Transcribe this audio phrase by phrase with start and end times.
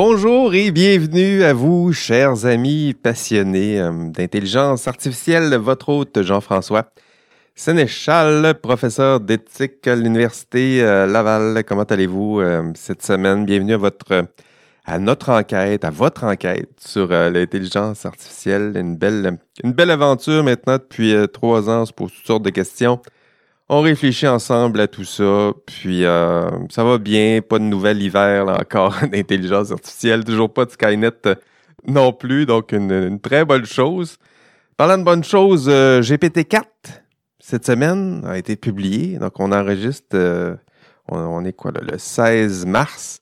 [0.00, 6.92] Bonjour et bienvenue à vous, chers amis passionnés euh, d'intelligence artificielle, votre hôte Jean-François
[7.56, 11.64] Sénéchal, professeur d'éthique à l'Université euh, Laval.
[11.66, 13.44] Comment allez-vous euh, cette semaine?
[13.44, 14.28] Bienvenue à votre
[15.00, 18.74] notre enquête, à votre enquête sur l'intelligence artificielle.
[18.76, 21.82] Une belle, une belle aventure maintenant depuis trois ans.
[21.86, 23.00] Pose toutes sortes de questions.
[23.70, 28.46] On réfléchit ensemble à tout ça, puis euh, ça va bien, pas de nouvel hiver
[28.46, 31.34] là, encore d'intelligence artificielle, toujours pas de Skynet euh,
[31.86, 34.16] non plus, donc une, très bonne chose.
[34.78, 36.62] Parlant de bonnes choses, euh, GPT-4
[37.40, 40.58] cette semaine a été publié, donc on enregistre,
[41.08, 43.20] on, est quoi là, le 16 mars.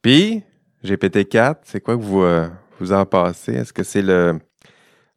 [0.00, 0.42] Puis
[0.84, 2.24] GPT-4, c'est quoi que vous
[2.80, 3.52] vous en pensez?
[3.52, 4.38] Est-ce que c'est le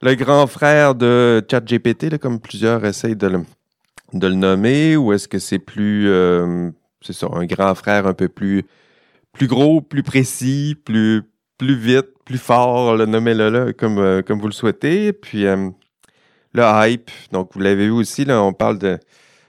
[0.02, 3.44] le grand frère de ChatGPT, comme plusieurs essayent de le
[4.14, 6.70] de le nommer ou est-ce que c'est plus, euh,
[7.02, 8.64] c'est ça, un grand frère un peu plus,
[9.34, 11.23] plus gros, plus précis, plus,
[11.58, 15.14] plus vite, plus fort, le nommer là, là comme, euh, comme vous le souhaitez.
[15.14, 15.70] Puis euh,
[16.54, 19.00] le hype, donc vous l'avez vu aussi, là, on parle de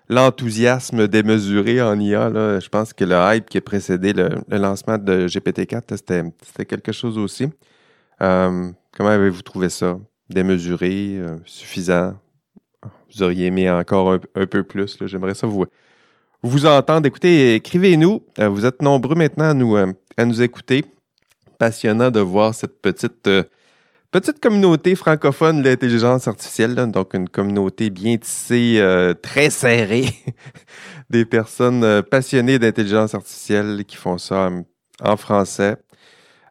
[0.08, 2.28] l'enthousiasme démesuré en IA.
[2.30, 2.60] Là.
[2.60, 7.18] Je pense que le hype qui a précédé le, lancement de GPT-4, c'était quelque chose
[7.18, 7.48] aussi.
[8.18, 9.98] comment avez-vous trouvé ça?
[10.30, 12.14] Démesuré, suffisant?
[13.14, 14.96] Vous auriez aimé encore un, peu plus.
[15.06, 15.66] J'aimerais ça vous,
[16.42, 17.06] vous entendre.
[17.06, 18.22] Écoutez, écrivez-nous.
[18.38, 20.84] Euh, vous êtes nombreux maintenant à nous, euh, à nous écouter.
[21.58, 23.44] Passionnant de voir cette petite, euh,
[24.10, 26.74] petite communauté francophone de l'intelligence artificielle.
[26.74, 28.82] Donc, une communauté bien tissée,
[29.22, 30.06] très serrée.
[31.10, 34.50] Des personnes passionnées d'intelligence artificielle qui font ça
[35.00, 35.76] en français.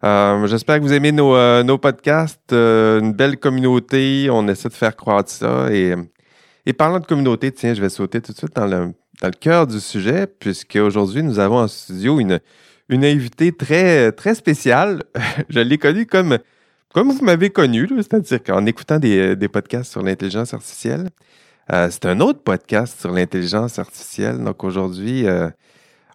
[0.04, 2.54] J'espère que vous aimez nos, nos podcasts.
[2.54, 4.30] une belle communauté.
[4.32, 5.72] On essaie de faire croître ça.
[5.72, 5.96] Et
[6.66, 8.94] et parlant de communauté, tiens, je vais sauter tout de suite dans le,
[9.40, 12.40] cœur du sujet, puisque aujourd'hui, nous avons en studio une,
[12.90, 15.04] une invitée très, très spéciale.
[15.50, 16.38] je l'ai connue comme,
[16.94, 21.10] comme vous m'avez connu, c'est-à-dire qu'en écoutant des, des, podcasts sur l'intelligence artificielle.
[21.72, 24.44] Euh, c'est un autre podcast sur l'intelligence artificielle.
[24.44, 25.50] Donc aujourd'hui, euh,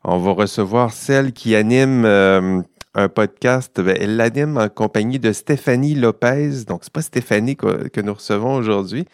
[0.04, 2.60] on va recevoir celle qui anime euh,
[2.94, 3.80] un podcast.
[3.80, 6.64] Ben, elle l'anime en compagnie de Stéphanie Lopez.
[6.66, 9.06] Donc, c'est pas Stéphanie que, que nous recevons aujourd'hui.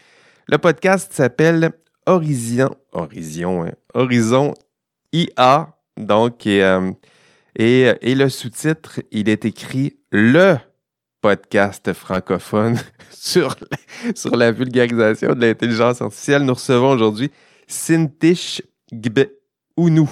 [0.47, 1.71] Le podcast s'appelle
[2.05, 4.53] Horizon, Horizon, hein, Horizon
[5.13, 5.69] IA.
[5.95, 6.91] Donc, euh,
[7.55, 10.57] et, et, le sous-titre, il est écrit le
[11.21, 12.77] podcast francophone
[13.09, 13.55] sur,
[14.15, 16.43] sur la vulgarisation de l'intelligence artificielle.
[16.43, 17.31] Nous recevons aujourd'hui
[17.65, 18.61] Sintish
[18.91, 19.27] Gbe
[19.77, 20.09] Ounou.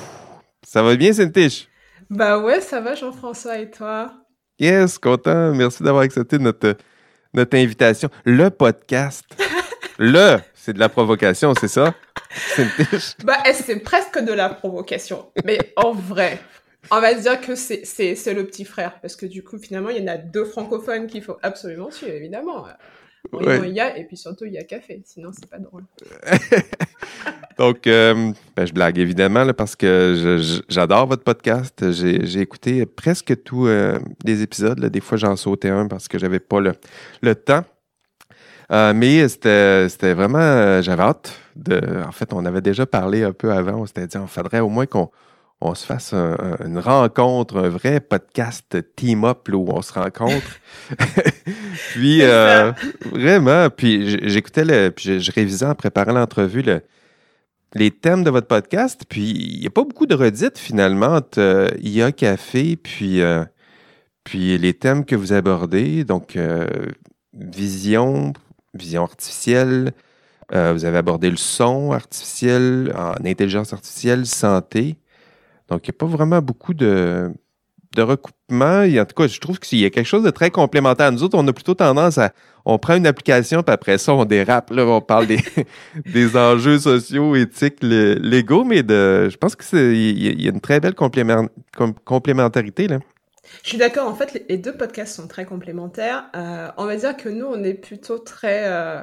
[0.65, 1.67] Ça va bien, Sintish?
[2.09, 4.13] Bah ouais, ça va, Jean-François, et toi?
[4.59, 5.53] Yes, content.
[5.53, 6.77] Merci d'avoir accepté notre,
[7.33, 8.09] notre invitation.
[8.23, 9.25] Le podcast.
[10.03, 11.93] Le, c'est de la provocation, c'est ça?
[13.23, 15.27] bah, eh, c'est presque de la provocation.
[15.45, 16.39] Mais en vrai,
[16.89, 17.83] on va dire que c'est,
[18.33, 18.99] le petit frère.
[18.99, 22.15] Parce que du coup, finalement, il y en a deux francophones qu'il faut absolument suivre,
[22.15, 22.65] évidemment.
[23.31, 25.03] il y a, et puis surtout, il y a café.
[25.05, 25.83] Sinon, c'est pas drôle.
[27.59, 31.91] Donc, euh, ben, je blague évidemment parce que j'adore votre podcast.
[31.91, 34.83] J'ai, écouté presque tous euh, les épisodes.
[34.83, 36.73] Des fois, j'en sautais un parce que j'avais pas le,
[37.21, 37.63] le temps.
[38.71, 41.81] Euh, mais c'était vraiment, euh, j'avais hâte de.
[42.07, 43.81] En fait, on avait déjà parlé un peu avant.
[43.81, 45.09] On s'était dit, on faudrait au moins qu'on
[45.59, 50.59] on se fasse une rencontre, un vrai podcast team-up où on se rencontre.
[51.91, 52.71] puis euh,
[53.11, 56.63] vraiment, puis j'écoutais le, puis je, révisais en préparant l'entrevue
[57.73, 59.03] les thèmes de votre podcast.
[59.07, 63.21] Puis il n'y a pas beaucoup de redites finalement entre IA Café puis
[64.23, 66.05] puis les thèmes que vous abordez.
[66.05, 66.37] Donc
[67.33, 68.33] vision,
[68.73, 69.93] vision artificielle,
[70.53, 74.97] euh, vous avez abordé le son artificiel, en intelligence artificielle, santé.
[75.69, 77.31] Donc, il n'y a pas vraiment beaucoup de,
[77.95, 78.83] de recoupement.
[78.83, 81.11] en tout cas, je trouve qu'il y a quelque chose de très complémentaire.
[81.11, 82.33] Nous autres, on a plutôt tendance à.
[82.63, 84.69] On prend une application, puis après ça, on dérape.
[84.71, 85.39] Là, on parle des,
[86.05, 90.95] des enjeux sociaux, éthiques, légaux, mais de, je pense qu'il y, a une très belle
[92.05, 92.87] complémentarité.
[92.87, 92.99] Là.
[93.63, 96.29] Je suis d'accord, en fait, les deux podcasts sont très complémentaires.
[96.35, 99.01] Euh, on va dire que nous, on est plutôt très, euh,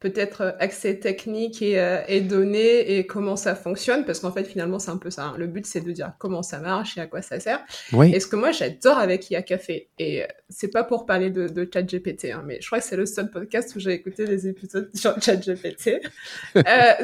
[0.00, 4.78] peut-être, accès technique et, euh, et, données et comment ça fonctionne, parce qu'en fait, finalement,
[4.78, 5.24] c'est un peu ça.
[5.24, 5.34] Hein.
[5.38, 7.64] Le but, c'est de dire comment ça marche et à quoi ça sert.
[7.92, 8.14] Oui.
[8.14, 11.68] Et ce que moi, j'adore avec IA Café, et c'est pas pour parler de, de
[11.72, 14.90] ChatGPT, hein, mais je crois que c'est le seul podcast où j'ai écouté des épisodes
[14.94, 16.00] sur ChatGPT.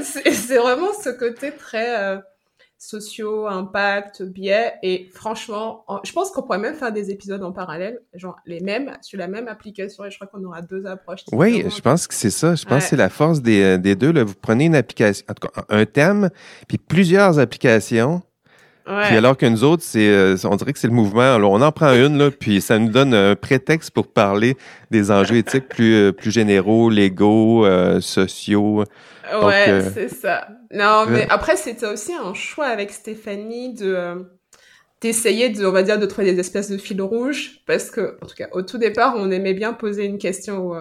[0.02, 2.20] c'est vraiment ce côté très
[2.80, 4.72] sociaux, impact, biais.
[4.82, 8.96] Et franchement, je pense qu'on pourrait même faire des épisodes en parallèle, genre les mêmes,
[9.02, 10.04] sur la même application.
[10.06, 11.20] Et je crois qu'on aura deux approches.
[11.30, 12.54] Oui, je pense que c'est ça.
[12.54, 14.12] Je pense que c'est la force des, euh, des deux.
[14.12, 14.24] Là.
[14.24, 16.30] Vous prenez une application, en tout cas, un thème,
[16.66, 18.22] puis plusieurs applications.
[18.84, 21.34] Puis alors que nous autres, c'est, euh, on dirait que c'est le mouvement.
[21.34, 24.56] Alors, on en prend une, là, puis ça nous donne un prétexte pour parler
[24.90, 28.84] des enjeux éthiques plus, euh, plus généraux, légaux, euh, sociaux.
[29.42, 30.48] Ouais, c'est ça.
[30.72, 34.26] Non, mais après, c'était aussi un choix avec Stéphanie de
[35.00, 38.26] d'essayer de, on va dire, de trouver des espèces de fils rouges, parce que, en
[38.26, 40.76] tout cas, au tout départ, on aimait bien poser une question aux,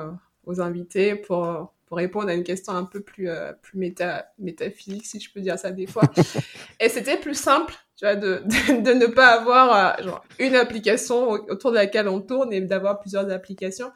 [0.45, 5.07] aux invités pour pour répondre à une question un peu plus, euh, plus méta, métaphysique,
[5.07, 6.03] si je peux dire ça des fois.
[6.79, 11.31] et c'était plus simple, tu vois, de, de, ne pas avoir euh, genre, une application
[11.31, 13.91] autour de laquelle on tourne et d'avoir plusieurs applications.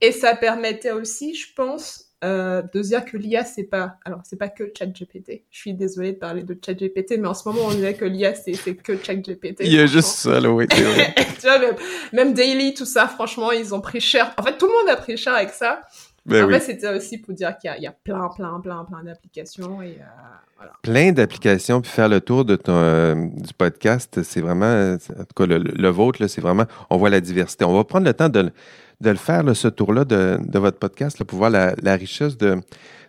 [0.00, 4.36] Et ça permettait aussi, je pense, euh, de dire que l'IA c'est pas alors c'est
[4.36, 5.44] pas que ChatGPT.
[5.50, 8.34] Je suis désolée de parler de ChatGPT, mais en ce moment on dirait que l'IA
[8.34, 9.60] c'est c'est que ChatGPT.
[9.60, 10.66] Il y a juste ça oui.
[10.68, 10.80] tu
[11.42, 11.76] vois même,
[12.12, 14.34] même Daily tout ça, franchement ils ont pris cher.
[14.38, 15.80] En fait tout le monde a pris cher avec ça.
[16.26, 19.80] Ben en fait, c'était aussi pour dire qu'il y, a plein, plein, plein, plein d'applications.
[19.80, 24.94] Et, euh, Plein d'applications, puis faire le tour de ton, euh, du podcast, c'est vraiment,
[24.94, 27.64] en tout cas, le, vôtre, c'est vraiment, on voit la diversité.
[27.64, 28.52] On va prendre le temps de,
[29.00, 32.60] de le faire, ce tour-là de, de, votre podcast, pour voir la, la richesse de,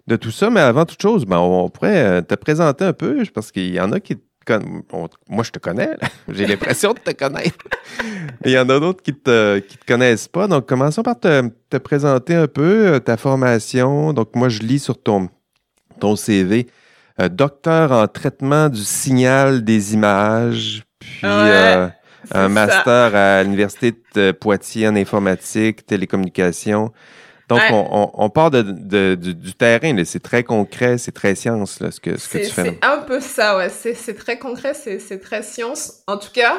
[0.08, 0.50] de tout ça.
[0.50, 3.80] Mais avant toute chose, ben, on pourrait euh, te présenter un peu, parce qu'il y
[3.80, 4.18] en a qui
[5.30, 5.98] moi, je te connais.
[6.30, 7.58] J'ai l'impression de te connaître.
[8.44, 10.48] Il y en a d'autres qui te, qui te connaissent pas.
[10.48, 14.14] Donc, commençons par te, te, présenter un peu euh, ta formation.
[14.14, 15.30] Donc, moi, je lis sur ton,
[16.00, 16.68] ton CV.
[17.20, 21.88] Euh, docteur en traitement du signal des images, puis euh,
[22.32, 26.92] un master à l'Université de Poitiers en informatique, télécommunication.
[27.50, 32.30] Donc, on, part de, du, terrain, c'est très concret, c'est très science, ce que, ce
[32.30, 32.64] que tu fais.
[32.64, 33.68] C'est un peu ça, ouais.
[33.70, 36.04] C'est très concret, c'est très science.
[36.08, 36.56] En tout cas,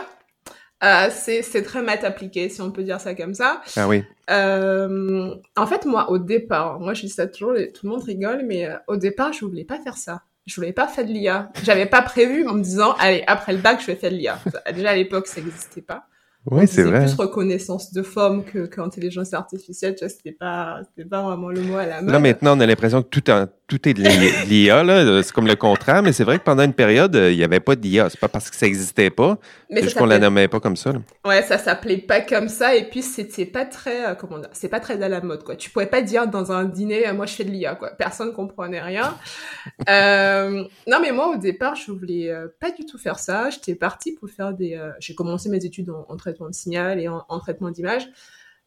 [0.85, 3.63] euh, c'est très maths appliqué, si on peut dire ça comme ça.
[3.77, 4.03] Ah oui.
[4.31, 8.43] Euh, en fait, moi, au départ, moi, je dis ça toujours, tout le monde rigole,
[8.45, 10.23] mais euh, au départ, je voulais pas faire ça.
[10.47, 11.51] Je voulais pas faire de l'IA.
[11.63, 14.39] J'avais pas prévu en me disant, allez, après le bac, je vais faire de l'IA.
[14.75, 16.07] Déjà, à l'époque, ça n'existait pas.
[16.51, 17.05] Oui, c'est vrai.
[17.05, 19.95] plus reconnaissance de forme que qu'intelligence artificielle.
[19.95, 22.11] Tu vois, c'était pas, c'était pas vraiment le mot à la mode.
[22.11, 24.03] Là, maintenant, on a l'impression que tout, en, tout est de
[24.49, 25.23] l'IA, là.
[25.23, 27.75] C'est comme le contraire, mais c'est vrai que pendant une période, il n'y avait pas
[27.75, 28.11] d'IA.
[28.11, 29.39] C'est pas parce que ça n'existait pas.
[29.71, 30.99] C'est juste qu'on la nommait pas comme ça, là.
[31.25, 32.77] Ouais, ça s'appelait pas comme ça.
[32.77, 35.57] Et puis, c'était pas très, euh, comment c'est pas très à la mode, quoi.
[35.57, 37.91] Tu pouvais pas dire dans un dîner, euh, moi, je fais de l'IA, quoi.
[37.91, 39.17] Personne comprenait rien.
[39.89, 43.49] euh, non, mais moi, au départ, je voulais euh, pas du tout faire ça.
[43.49, 47.09] J'étais partie pour faire des, j'ai commencé mes études en, en traitement de signal et
[47.09, 48.09] en, traitement d'image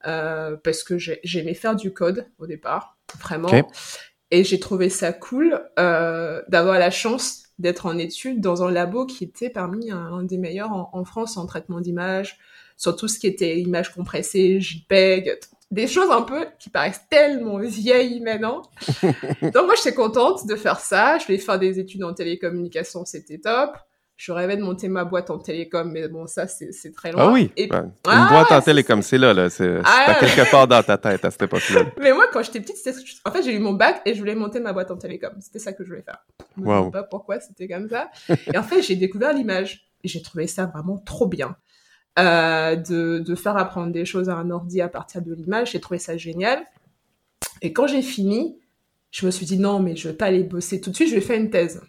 [0.08, 3.50] euh, parce que j'aimais faire du code au départ, vraiment.
[4.36, 9.06] Et j'ai trouvé ça cool euh, d'avoir la chance d'être en études dans un labo
[9.06, 12.38] qui était parmi un, des meilleurs en, France en traitement d'image,
[12.76, 15.40] sur tout ce qui était images compressées, JPEG,
[15.72, 18.64] des choses un peu qui paraissent tellement vieilles maintenant.
[19.42, 21.18] Donc moi, j'étais contente de faire ça.
[21.18, 23.78] Je voulais faire des études en télécommunication, c'était top
[24.17, 27.23] je rêvais de monter ma boîte en télécom, mais bon, ça, c'est très loin.
[27.27, 27.69] Ah oui, une
[28.06, 29.50] ah, boîte en télécom, c'est là, là.
[29.50, 31.81] C'est ah, quelque part dans ta tête à cette époque-là.
[32.00, 32.77] mais moi, quand j'étais petite,
[33.25, 35.33] en fait, j'ai eu mon bac et je voulais monter ma boîte en télécom.
[35.41, 36.23] C'était ça que je voulais faire.
[36.57, 38.09] Je ne sais pas pourquoi c'était comme ça.
[38.29, 41.56] et en fait, j'ai découvert l'image j'ai trouvé ça vraiment trop bien.
[42.17, 45.81] Euh, de, de faire apprendre des choses à un ordi à partir de l'image, j'ai
[45.81, 46.63] trouvé ça génial.
[47.62, 48.57] Et quand j'ai fini,
[49.12, 51.15] je me suis dit non, mais je vais pas aller bosser tout de suite, je
[51.15, 51.81] vais faire une thèse.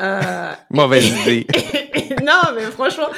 [0.00, 1.46] Euh, mauvaise idée.
[2.22, 3.08] non, mais franchement,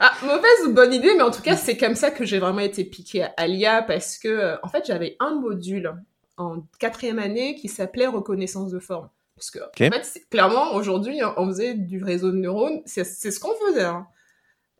[0.00, 2.60] ah, mauvaise ou bonne idée, mais en tout cas, c'est comme ça que j'ai vraiment
[2.60, 5.94] été piquée à l'IA parce que, euh, en fait, j'avais un module
[6.36, 9.08] en quatrième année qui s'appelait reconnaissance de forme.
[9.36, 13.54] Parce que, en fait, clairement, aujourd'hui, on faisait du réseau de neurones, c'est ce qu'on
[13.68, 13.84] faisait.
[13.84, 14.06] Hein.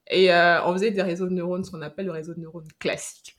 [0.09, 2.69] Et euh, on faisait des réseaux de neurones, ce qu'on appelle le réseau de neurones
[2.79, 3.36] classique.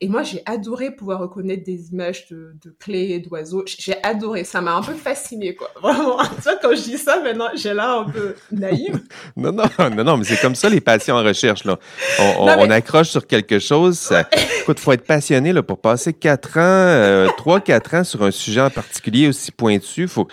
[0.00, 3.64] Et moi, j'ai adoré pouvoir reconnaître des images de, de clés, d'oiseaux.
[3.66, 4.44] J'ai adoré.
[4.44, 5.70] Ça m'a un peu fasciné, quoi.
[5.82, 6.18] Vraiment.
[6.18, 9.00] tu vois, quand je dis ça, maintenant, j'ai l'air un peu naïve.
[9.36, 11.80] non, non, non, non, mais c'est comme ça, les passions en recherche, là.
[12.20, 13.98] On, on, accroche sur quelque chose.
[13.98, 14.28] Ça...
[14.60, 18.30] Écoute, faut être passionné, là, pour passer quatre ans, euh, trois, quatre ans sur un
[18.30, 20.06] sujet en particulier aussi pointu.
[20.06, 20.28] Faut,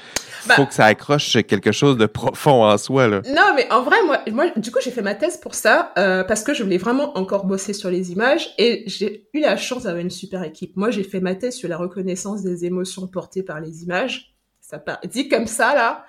[0.47, 3.21] bah faut que ça accroche quelque chose de profond en soi, là.
[3.27, 6.23] Non, mais en vrai, moi, moi du coup, j'ai fait ma thèse pour ça, euh,
[6.23, 9.83] parce que je voulais vraiment encore bosser sur les images et j'ai eu la chance
[9.83, 10.75] d'avoir une super équipe.
[10.75, 14.35] Moi, j'ai fait ma thèse sur la reconnaissance des émotions portées par les images.
[14.61, 16.05] Ça dit comme ça, là.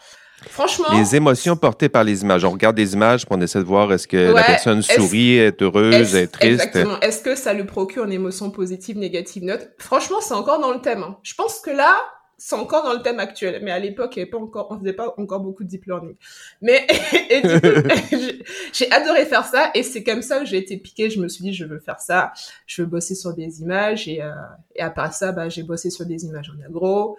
[0.49, 0.87] Franchement.
[0.93, 2.45] Les émotions portées par les images.
[2.45, 6.15] On regarde des images on essaie de voir est-ce que la personne sourit, est, heureuse,
[6.15, 6.62] est, triste.
[6.65, 7.00] Exactement.
[7.00, 9.67] Est-ce que ça lui procure une émotion positive, négative, neutre?
[9.79, 11.03] Franchement, c'est encore dans le thème.
[11.03, 11.17] Hein.
[11.23, 11.97] Je pense que là,
[12.38, 14.78] c'est encore dans le thème actuel, mais à l'époque, il y avait pas encore, on
[14.78, 16.16] faisait pas encore beaucoup de deep learning.
[16.61, 16.87] Mais
[17.31, 21.09] et du coup, j'ai adoré faire ça, et c'est comme ça que j'ai été piquée.
[21.09, 22.33] Je me suis dit, je veux faire ça,
[22.66, 24.33] je veux bosser sur des images, et, euh,
[24.75, 27.16] et à part ça, bah, j'ai bossé sur des images en agro.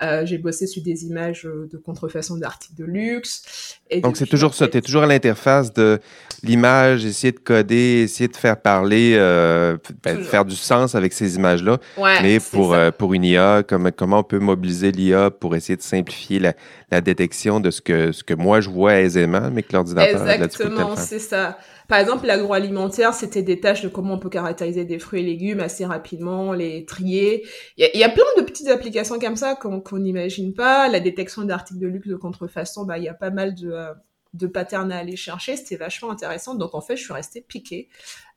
[0.00, 3.78] Euh, j'ai bossé sur des images de contrefaçon d'articles de luxe.
[3.90, 5.98] Et Donc c'est toujours ça, tu es toujours à l'interface de
[6.42, 11.36] l'image, essayer de coder, essayer de faire parler, euh, ben, faire du sens avec ces
[11.36, 11.78] images-là.
[11.96, 15.76] Ouais, mais pour, euh, pour une IA, comme, comment on peut mobiliser l'IA pour essayer
[15.76, 16.54] de simplifier la,
[16.90, 20.96] la, détection de ce que, ce que moi je vois aisément, mais que l'ordinateur Exactement,
[20.96, 21.58] c'est ça.
[21.88, 25.60] Par exemple, l'agroalimentaire, c'était des tâches de comment on peut caractériser des fruits et légumes
[25.60, 27.46] assez rapidement, les trier.
[27.78, 30.88] Il y, a, plein de petites applications comme ça qu'on n'imagine pas.
[30.88, 33.94] La détection d'articles de luxe de contrefaçon, bah, il y a pas mal de, euh,
[34.34, 35.56] de patterns à aller chercher.
[35.56, 36.54] C'était vachement intéressant.
[36.54, 37.88] Donc, en fait, je suis restée piquée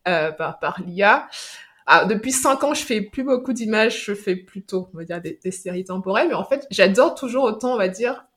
[0.07, 1.27] euh, par, par l'IA.
[1.87, 5.19] Ah, depuis cinq ans, je fais plus beaucoup d'images, je fais plutôt, on va dire,
[5.19, 6.29] des, des séries temporelles.
[6.29, 8.27] Mais en fait, j'adore toujours autant, on va dire,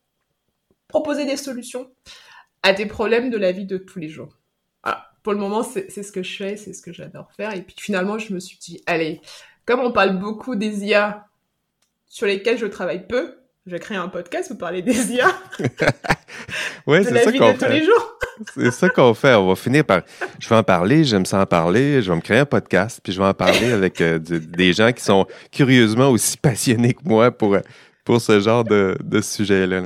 [0.88, 1.88] proposer des solutions
[2.64, 4.36] à des problèmes de la vie de tous les jours
[5.24, 7.54] pour le moment, c'est ce que je fais, c'est ce que j'adore faire.
[7.54, 9.22] Et puis finalement, je me suis dit, allez,
[9.64, 11.26] comme on parle beaucoup des IA
[12.06, 13.34] sur lesquels je travaille peu,
[13.66, 15.28] je vais créer un podcast pour parler des IA.
[16.86, 17.84] ouais, c'est ça qu'on fait.
[18.54, 19.34] c'est ça qu'on fait.
[19.34, 20.02] On va finir par.
[20.38, 22.02] Je vais en parler, j'aime ça en parler.
[22.02, 24.92] Je vais me créer un podcast, puis je vais en parler avec euh, des gens
[24.92, 27.56] qui sont curieusement aussi passionnés que moi pour
[28.04, 29.82] pour ce genre de, de sujet-là.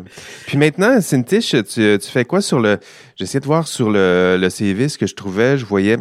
[0.46, 2.78] Puis maintenant, Cynthia, tu, tu fais quoi sur le...
[3.16, 5.56] J'essaie de voir sur le, le CV ce que je trouvais.
[5.56, 5.98] Je voyais...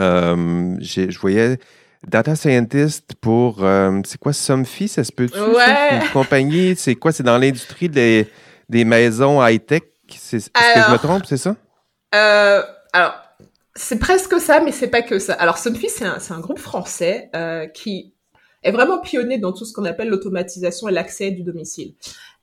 [0.00, 1.58] Euh, je voyais
[2.06, 3.64] data scientist pour...
[3.64, 5.38] Euh, c'est quoi, Somfy, ça se peut-tu?
[5.38, 5.96] Ouais.
[6.02, 7.12] Une compagnie, c'est quoi?
[7.12, 8.26] C'est dans l'industrie des,
[8.68, 9.82] des maisons high-tech?
[10.08, 11.56] Est-ce que je me trompe, c'est ça?
[12.14, 13.14] Euh, alors,
[13.74, 15.34] c'est presque ça, mais c'est pas que ça.
[15.34, 18.13] Alors, Somfy, c'est un, un, groupe français euh, qui
[18.64, 21.94] est vraiment pionnier dans tout ce qu'on appelle l'automatisation et l'accès du domicile.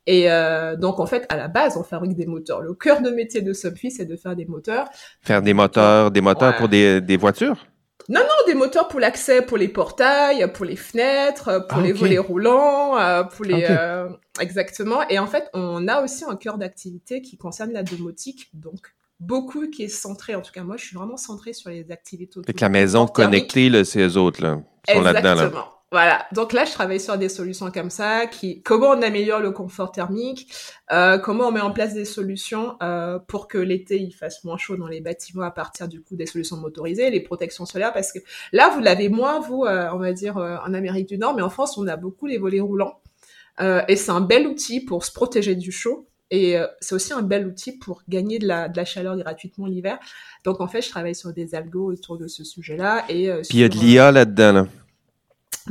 [0.07, 2.61] Et euh, donc, en fait, à la base, on fabrique des moteurs.
[2.61, 4.87] Le cœur de métier de Subfi, c'est de faire des moteurs.
[5.21, 7.67] Faire des moteurs, des moteurs pour des, des voitures?
[8.09, 11.93] Non, non, des moteurs pour l'accès, pour les portails, pour les fenêtres, pour ah, les
[11.93, 13.67] volets roulants, euh, pour les...
[13.69, 14.09] Euh,
[14.39, 15.07] exactement.
[15.09, 19.67] Et en fait, on a aussi un cœur d'activité qui concerne la domotique, donc beaucoup
[19.67, 22.39] qui est centré, en tout cas moi, je suis vraiment centrée sur les activités.
[22.43, 24.59] Avec la maison connectée, là, ces autres, là,
[24.91, 25.35] sont là-dedans.
[25.35, 25.80] Là.
[25.93, 29.51] Voilà, donc là je travaille sur des solutions comme ça, qui comment on améliore le
[29.51, 30.49] confort thermique,
[30.93, 34.57] euh, comment on met en place des solutions euh, pour que l'été il fasse moins
[34.57, 38.13] chaud dans les bâtiments à partir du coup des solutions motorisées, les protections solaires, parce
[38.13, 38.19] que
[38.53, 41.41] là vous l'avez moins vous, euh, on va dire euh, en Amérique du Nord, mais
[41.41, 43.01] en France on a beaucoup les volets roulants
[43.59, 46.07] euh, et c'est un bel outil pour se protéger du chaud.
[46.33, 49.99] Et c'est aussi un bel outil pour gagner de la, de la chaleur gratuitement l'hiver.
[50.45, 53.03] Donc en fait, je travaille sur des algos autour de ce sujet-là.
[53.09, 54.53] Et puis il y a de l'IA là-dedans.
[54.53, 54.67] Là.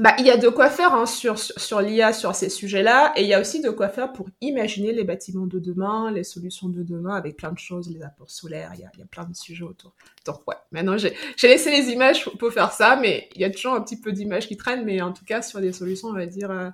[0.00, 3.22] Bah, il y a de quoi faire hein, sur, sur, l'IA, sur ces sujets-là, et
[3.22, 6.70] il y a aussi de quoi faire pour imaginer les bâtiments de demain, les solutions
[6.70, 9.06] de demain, avec plein de choses, les apports solaires, il y a, il y a
[9.06, 9.92] plein de sujets autour.
[10.24, 13.74] Donc ouais, maintenant j'ai laissé les images pour faire ça, mais il y a toujours
[13.74, 16.24] un petit peu d'images qui traînent, mais en tout cas sur des solutions, on va
[16.24, 16.70] dire, euh,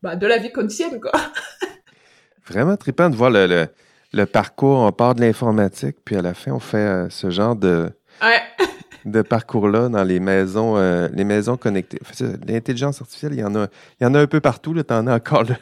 [0.00, 1.10] bah, de la vie quotidienne, quoi.
[2.46, 3.66] Vraiment trippant de voir le, le,
[4.12, 7.56] le, parcours, on part de l'informatique, puis à la fin, on fait euh, ce genre
[7.56, 7.90] de...
[8.22, 8.40] Ouais
[9.04, 11.98] de parcours-là dans les maisons, euh, les maisons connectées.
[12.46, 13.66] L'intelligence artificielle, il y en a,
[14.00, 14.74] il y en a un peu partout.
[14.74, 15.54] Tu en as encore le,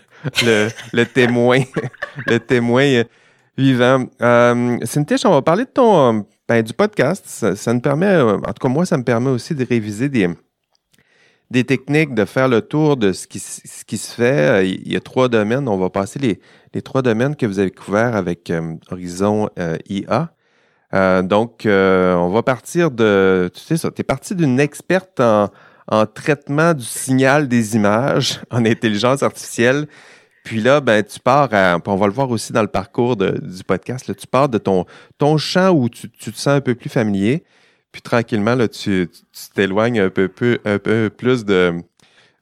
[0.92, 1.60] le, témoin,
[2.26, 3.04] le témoin euh,
[3.56, 4.06] vivant.
[4.20, 7.24] Euh, Cynthia, on va parler de ton, euh, ben, du podcast.
[7.26, 10.28] Ça, ça me permet, en tout cas moi, ça me permet aussi de réviser des,
[11.50, 14.68] des techniques, de faire le tour de ce qui, ce qui se fait.
[14.68, 15.68] Il y a trois domaines.
[15.68, 16.40] On va passer les,
[16.74, 18.52] les trois domaines que vous avez couverts avec
[18.90, 19.48] Horizon
[19.88, 20.34] IA.
[20.92, 25.20] Euh, donc, euh, on va partir de, tu sais ça, tu es parti d'une experte
[25.20, 25.50] en,
[25.88, 29.86] en, traitement du signal des images en intelligence artificielle.
[30.42, 33.38] Puis là, ben, tu pars, à, on va le voir aussi dans le parcours de,
[33.40, 34.84] du podcast, là, tu pars de ton,
[35.18, 37.44] ton champ où tu, tu, te sens un peu plus familier.
[37.92, 39.08] Puis tranquillement, là, tu
[39.54, 41.74] t'éloignes un peu, peu, un peu plus de,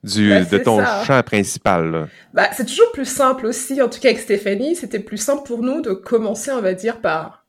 [0.05, 2.09] du, ben, de ton champ principal.
[2.33, 5.63] Bah, c'est toujours plus simple aussi, en tout cas avec Stéphanie, c'était plus simple pour
[5.63, 7.48] nous de commencer, on va dire, par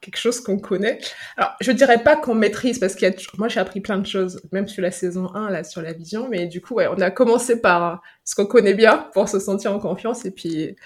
[0.00, 0.98] quelque chose qu'on connaît.
[1.36, 4.68] Alors, je dirais pas qu'on maîtrise, parce que moi, j'ai appris plein de choses, même
[4.68, 7.60] sur la saison 1, là, sur la vision, mais du coup, ouais, on a commencé
[7.60, 10.76] par ce qu'on connaît bien, pour se sentir en confiance, et puis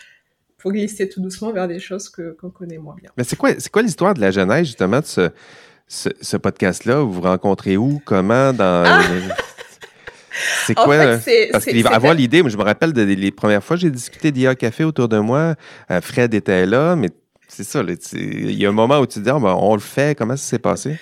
[0.59, 3.11] pour glisser tout doucement vers des choses que, qu'on connaît moins bien.
[3.17, 5.31] Mais c'est quoi, c'est quoi l'histoire de la genèse, justement, de ce,
[5.89, 7.01] ce, podcast-là?
[7.01, 8.01] Vous vous rencontrez où?
[8.05, 8.53] Comment?
[8.53, 8.85] Dans...
[8.87, 9.03] Ah!
[10.65, 11.17] C'est quoi?
[11.17, 14.55] En fait, parce avoir l'idée, je me rappelle des les premières fois j'ai discuté d'IA
[14.55, 15.57] Café autour de moi,
[15.91, 17.11] euh, Fred était là, mais
[17.55, 17.83] c'est ça,
[18.15, 20.37] il y a un moment où tu te dis, ah, ben, on le fait, comment
[20.37, 20.99] ça s'est passé?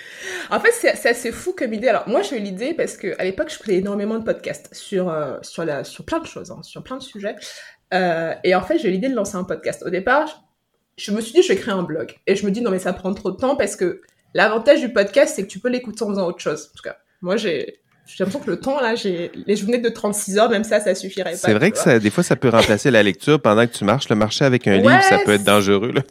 [0.50, 1.86] En fait, c'est assez fou comme idée.
[1.86, 5.38] Alors, moi, j'ai eu l'idée parce qu'à l'époque, je faisais énormément de podcasts sur, euh,
[5.42, 7.36] sur, la, sur plein de choses, hein, sur plein de sujets.
[7.94, 9.84] Euh, et en fait, j'ai eu l'idée de lancer un podcast.
[9.86, 10.44] Au départ,
[10.96, 12.16] je me suis dit, je vais créer un blog.
[12.26, 14.00] Et je me dis, non, mais ça prend trop de temps parce que
[14.34, 16.70] l'avantage du podcast, c'est que tu peux l'écouter en faisant autre chose.
[16.72, 17.80] En tout cas, moi, j'ai
[18.14, 20.94] j'ai l'impression que le temps, là, j'ai les journées de 36 heures, même ça, ça
[20.94, 21.36] suffirait pas.
[21.36, 24.08] C'est vrai que ça, des fois, ça peut remplacer la lecture pendant que tu marches.
[24.08, 25.92] Le marcher avec un livre, ça peut être dangereux.
[25.92, 26.02] Là.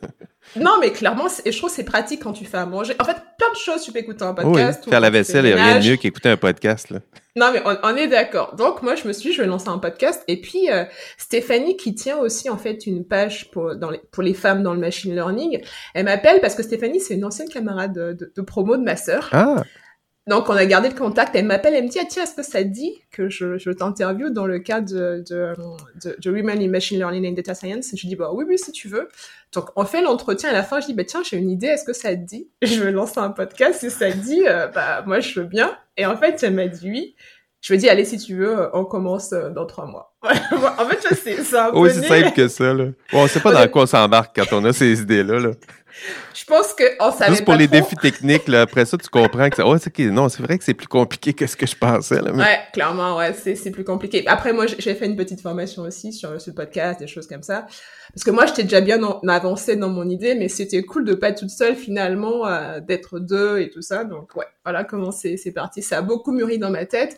[0.55, 2.95] Non, mais clairement, je trouve que c'est pratique quand tu fais à manger.
[2.99, 4.81] En fait, plein de choses, tu peux écouter un podcast.
[4.85, 4.89] Oui.
[4.89, 6.89] Faire la vaisselle, il n'y a rien de mieux qu'écouter un podcast.
[6.89, 6.99] Là.
[7.35, 8.55] Non, mais on, est d'accord.
[8.55, 10.23] Donc, moi, je me suis dit, je vais lancer un podcast.
[10.27, 10.85] Et puis, euh,
[11.17, 14.73] Stéphanie, qui tient aussi, en fait, une page pour, dans les, pour les femmes dans
[14.73, 15.61] le machine learning,
[15.93, 19.29] elle m'appelle parce que Stéphanie, c'est une ancienne camarade de, de, promo de ma sœur.
[19.31, 19.63] Ah
[20.29, 21.35] donc, on a gardé le contact.
[21.35, 24.29] Elle m'appelle, elle me dit, ah, tiens, est-ce que ça dit que je, je t'interviewe
[24.29, 25.53] dans le cadre de, de,
[26.03, 27.91] de, de Women in Machine Learning and Data Science?
[27.93, 29.09] Et je dis, bah oui, oui, si tu veux.
[29.53, 30.51] Donc, on fait l'entretien.
[30.51, 31.65] À la fin, je dis, bah tiens, j'ai une idée.
[31.65, 32.47] Est-ce que ça te dit?
[32.61, 33.79] Je vais lancer un podcast.
[33.79, 35.75] Si ça te dit, euh, bah, moi, je veux bien.
[35.97, 37.15] Et en fait, elle m'a dit oui.
[37.61, 40.13] Je lui ai dit, allez, si tu veux, on commence euh, dans trois mois.
[40.23, 42.85] en fait, c'est un peu c'est simple que ça, là.
[43.11, 45.51] Bon, on sait pas dans quoi on s'embarque quand on a ces idées-là, là.
[46.33, 49.49] Je pense que on savait Juste pour les défis techniques, là, après ça, tu comprends
[49.49, 51.75] que ça, oh, c'est non, c'est vrai que c'est plus compliqué que ce que je
[51.75, 52.31] pensais, là.
[52.31, 54.25] Ouais, clairement, ouais, c'est plus compliqué.
[54.27, 57.67] Après, moi, j'ai fait une petite formation aussi sur ce podcast, des choses comme ça.
[58.13, 61.29] Parce que moi, j'étais déjà bien avancé dans mon idée, mais c'était cool de pas
[61.29, 64.03] être toute seule, finalement, euh, d'être deux et tout ça.
[64.03, 65.81] Donc, ouais, voilà comment c'est parti.
[65.81, 67.17] Ça a beaucoup mûri dans ma tête.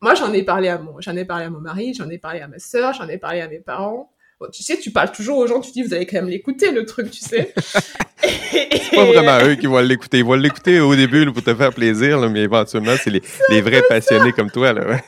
[0.00, 2.40] Moi, j'en ai parlé à mon, j'en ai parlé à mon mari, j'en ai parlé
[2.40, 4.10] à ma sœur, j'en ai parlé à mes parents.
[4.52, 6.84] Tu sais, tu parles toujours aux gens, tu dis, vous allez quand même l'écouter, le
[6.84, 7.54] truc, tu sais.
[8.22, 10.18] c'est pas vraiment eux qui vont l'écouter.
[10.18, 14.32] Ils vont l'écouter au début pour te faire plaisir, mais éventuellement, c'est les, vrais passionnés
[14.32, 14.72] comme toi.
[14.72, 15.00] Là,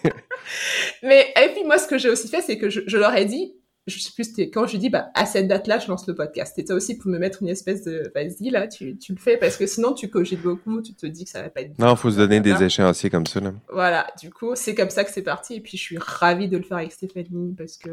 [1.03, 3.27] mais et puis moi, ce que j'ai aussi fait, c'est que je, je, leur ai
[3.27, 3.53] dit,
[3.89, 6.53] je sais plus quand je dis bah à cette date-là je lance le podcast.
[6.57, 9.57] C'était aussi pour me mettre une espèce de vas-y là tu, tu le fais parce
[9.57, 11.79] que sinon tu cogites beaucoup, tu te dis que ça va pas être.
[11.79, 13.53] Non, faut se donner des échéanciers comme ça là.
[13.73, 16.59] Voilà, du coup c'est comme ça que c'est parti et puis je suis ravie de
[16.59, 17.91] le faire avec Stéphanie parce que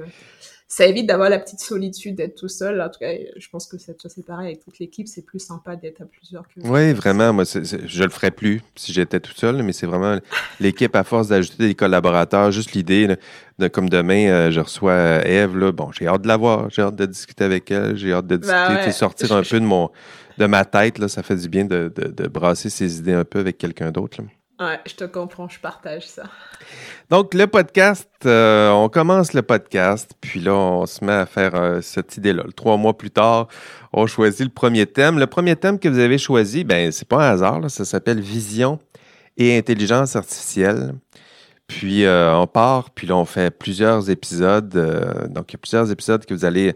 [0.67, 2.81] ça évite d'avoir la petite solitude d'être tout seul.
[2.81, 5.07] En tout cas, je pense que c'est pareil avec toute l'équipe.
[5.07, 6.59] C'est plus sympa d'être à plusieurs que.
[6.67, 7.33] Oui, vraiment.
[7.33, 10.17] Moi, je le ferais plus si j'étais tout seul, mais c'est vraiment
[10.59, 12.51] l'équipe à force d'ajouter des collaborateurs.
[12.51, 13.15] Juste l'idée,
[13.59, 15.55] de, comme demain, euh, je reçois euh, Eve.
[15.55, 16.69] Là, bon, j'ai hâte de la voir.
[16.71, 17.95] J'ai hâte de discuter avec elle.
[17.95, 19.91] J'ai hâte de bah discuter, sortir un peu de mon
[20.39, 20.97] de ma tête.
[20.97, 23.91] Là, ça fait du bien de, de, de brasser ses idées un peu avec quelqu'un
[23.91, 24.17] d'autre.
[24.57, 26.23] Ouais, je te comprends, je partage ça.
[27.09, 31.55] Donc, le podcast, euh, on commence le podcast, puis là, on se met à faire
[31.55, 32.43] euh, cette idée-là.
[32.55, 33.49] Trois mois plus tard,
[33.91, 35.19] on choisit le premier thème.
[35.19, 38.79] Le premier thème que vous avez choisi, ben, c'est pas un hasard, ça s'appelle Vision
[39.35, 40.95] et intelligence artificielle.
[41.67, 44.69] Puis, euh, on part, puis là, on fait plusieurs épisodes.
[45.29, 46.75] donc, il y a plusieurs épisodes que vous allez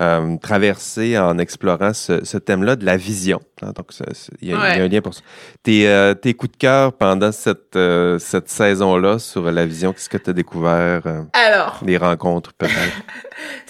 [0.00, 3.40] euh, traverser en explorant ce, thème-là de la vision.
[3.60, 3.72] Hein.
[3.72, 3.92] donc,
[4.40, 5.20] il y, a un lien pour ça.
[5.62, 10.08] Tes, euh, tes coups de cœur pendant cette, euh, cette saison-là sur la vision, qu'est-ce
[10.08, 11.02] que tu as découvert?
[11.34, 11.80] Alors.
[11.84, 13.02] Les rencontres, peut-être?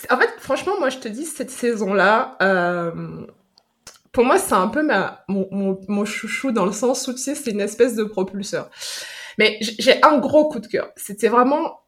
[0.11, 2.37] en fait, franchement, moi, je te dis, cette saison-là,
[4.13, 7.19] pour moi, c'est un peu ma, mon, mon, mon, chouchou dans le sens où, tu
[7.19, 8.71] sais, c'est une espèce de propulseur.
[9.39, 10.91] Mais j'ai un gros coup de cœur.
[10.97, 11.81] C'était vraiment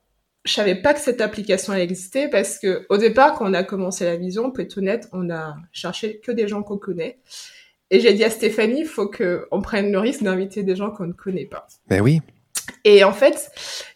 [0.45, 4.05] je savais pas que cette application existait parce que au départ, quand on a commencé
[4.05, 7.19] la vision, pour être honnête, on a cherché que des gens qu'on connaît.
[7.91, 11.07] Et j'ai dit à Stéphanie, il faut qu'on prenne le risque d'inviter des gens qu'on
[11.07, 11.67] ne connaît pas.
[11.89, 12.21] Ben oui.
[12.85, 13.51] Et en fait,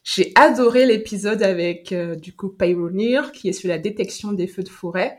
[0.04, 4.62] j'ai adoré l'épisode avec euh, du coup Pioneer, qui est sur la détection des feux
[4.62, 5.18] de forêt.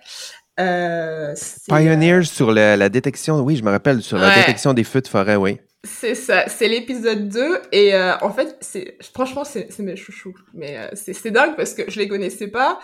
[0.59, 1.33] Euh,
[1.67, 5.35] Pioneer sur la, détection, oui, je me rappelle, sur la détection des feux de forêt,
[5.35, 5.57] oui.
[5.83, 10.77] C'est ça, c'est l'épisode 2 et euh, en fait, c'est franchement c'est mes chouchous, mais
[10.77, 12.79] euh, c'est dingue parce que je les connaissais pas.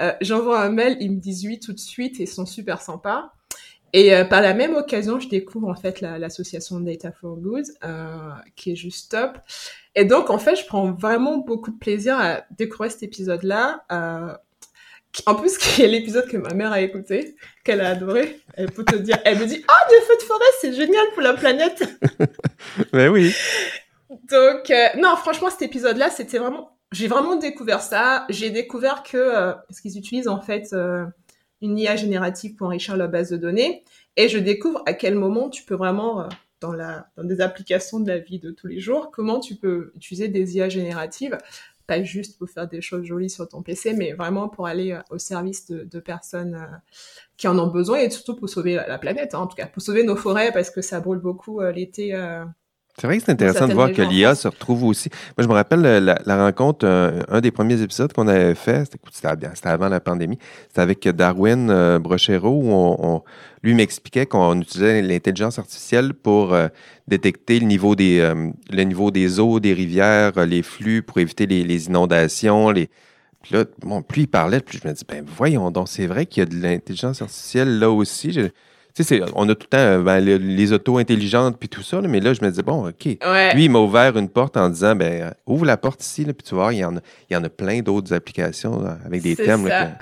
[0.00, 2.80] Euh, J'envoie un mail, ils me disent oui tout de suite et ils sont super
[2.80, 3.32] sympas.
[3.92, 7.66] Et euh, par la même occasion, je découvre en fait l'association Data for Good,
[8.56, 9.38] qui est juste top.
[9.94, 13.84] Et donc en fait, je prends vraiment beaucoup de plaisir à découvrir cet épisode-là
[15.26, 18.40] en plus, qui est l'épisode que ma mère a écouté, qu'elle a adoré.
[18.54, 21.22] Elle peut te dire, elle me dit, ah, des feux de forêt, c'est génial pour
[21.22, 21.82] la planète.
[22.92, 23.34] Mais oui.
[24.08, 28.26] Donc, euh, non, franchement, cet épisode-là, c'était vraiment, j'ai vraiment découvert ça.
[28.28, 31.04] J'ai découvert que, euh, parce qu'ils utilisent en fait euh,
[31.62, 33.84] une IA générative pour enrichir leur base de données,
[34.16, 36.28] et je découvre à quel moment tu peux vraiment
[36.60, 39.92] dans, la, dans des applications de la vie de tous les jours, comment tu peux
[39.96, 41.38] utiliser des IA génératives
[41.90, 45.00] pas juste pour faire des choses jolies sur ton PC, mais vraiment pour aller euh,
[45.10, 46.76] au service de, personnes euh,
[47.36, 49.82] qui en ont besoin et surtout pour sauver la, planète, hein, en tout cas, pour
[49.82, 52.14] sauver nos forêts parce que ça brûle beaucoup euh, l'été.
[53.00, 55.08] C'est vrai que c'est intéressant de voir que l'IA se retrouve aussi.
[55.38, 59.28] Moi, je me rappelle la, rencontre, un, des premiers épisodes qu'on avait fait, c'était
[59.68, 63.22] avant la pandémie, c'était avec Darwin Brochero où on
[63.62, 66.68] lui m'expliquait qu'on utilisait l'intelligence artificielle pour euh,
[67.08, 71.18] détecter le niveau des euh, le niveau des eaux, des rivières, euh, les flux pour
[71.18, 72.70] éviter les, inondations.
[72.70, 72.88] Les...
[73.42, 76.26] Puis là, bon, plus il parlait, plus je me dis ben voyons donc, c'est vrai
[76.26, 78.38] qu'il y a de l'intelligence artificielle là aussi.
[78.94, 82.00] Tu sais, on a tout le temps euh, ben, les, autos intelligentes puis tout ça,
[82.00, 83.04] mais là, je me disais, bon, OK.
[83.04, 83.18] Lui,
[83.64, 86.54] il m'a ouvert une porte en disant, ben, ouvre la porte ici, là, puis tu
[86.54, 89.66] vois, il y en a, il y en a plein d'autres applications avec des thèmes.
[89.66, 89.98] Là,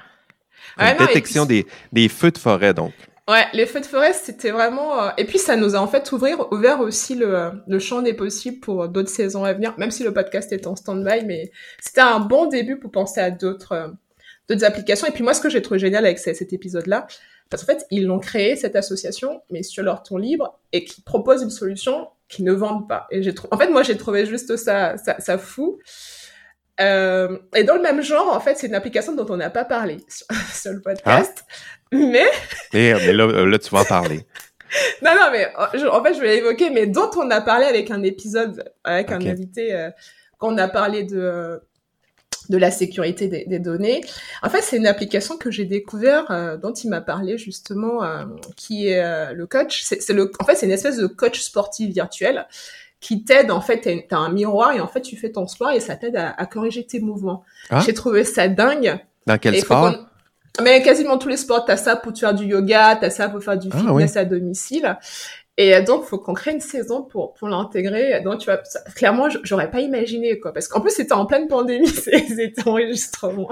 [0.99, 2.93] détection des, des feux de forêt, donc.
[3.29, 5.03] Ouais, les feux de forêt, c'était vraiment...
[5.03, 8.15] Euh, et puis, ça nous a en fait ouvrir, ouvert aussi le, le champ des
[8.15, 12.01] possibles pour d'autres saisons à venir, même si le podcast est en stand-by, mais c'était
[12.01, 13.89] un bon début pour penser à d'autres euh,
[14.49, 15.07] d'autres applications.
[15.07, 17.07] Et puis moi, ce que j'ai trouvé génial avec cet épisode-là,
[17.51, 21.03] parce qu'en fait, ils l'ont créé, cette association, mais sur leur ton libre, et qui
[21.03, 23.07] propose une solution qu'ils ne vendent pas.
[23.11, 25.79] Et j'ai En fait, moi, j'ai trouvé juste ça, ça, ça fou.
[26.81, 29.65] Euh, et dans le même genre, en fait, c'est une application dont on n'a pas
[29.65, 29.97] parlé
[30.53, 31.45] sur, le podcast.
[31.49, 31.97] Ah.
[31.97, 32.31] Mais.
[32.73, 34.27] mais là, euh, là, tu vas en parler.
[35.03, 37.91] non, non, mais euh, en fait, je vais l'évoquer, mais dont on a parlé avec
[37.91, 39.91] un épisode, avec un invité, euh,
[40.39, 41.61] quand on a parlé de
[42.49, 44.03] de la sécurité des, des données.
[44.43, 48.01] En fait, c'est une application que j'ai découvert, euh, dont il m'a parlé justement,
[48.57, 49.83] qui est le coach.
[49.83, 52.47] C'est le, en fait, c'est une espèce de coach sportif virtuel
[53.01, 53.51] qui t'aide.
[53.51, 56.17] En fait, t'as un miroir et en fait, tu fais ton sport et ça t'aide
[56.17, 57.45] à, à, corriger tes mouvements.
[57.71, 57.83] Ah.
[57.85, 58.99] J'ai trouvé ça dingue.
[59.27, 60.09] Dans quel sport
[60.63, 63.59] mais quasiment tous les sports, t'as ça pour faire du yoga, t'as ça pour faire
[63.59, 64.99] du ah, fitness à domicile.
[65.61, 68.21] Et donc, faut qu'on crée une saison pour pour l'intégrer.
[68.21, 68.61] Donc, tu vois,
[68.95, 73.51] clairement, j'aurais pas imaginé quoi, parce qu'en plus c'était en pleine pandémie ces, enregistrements.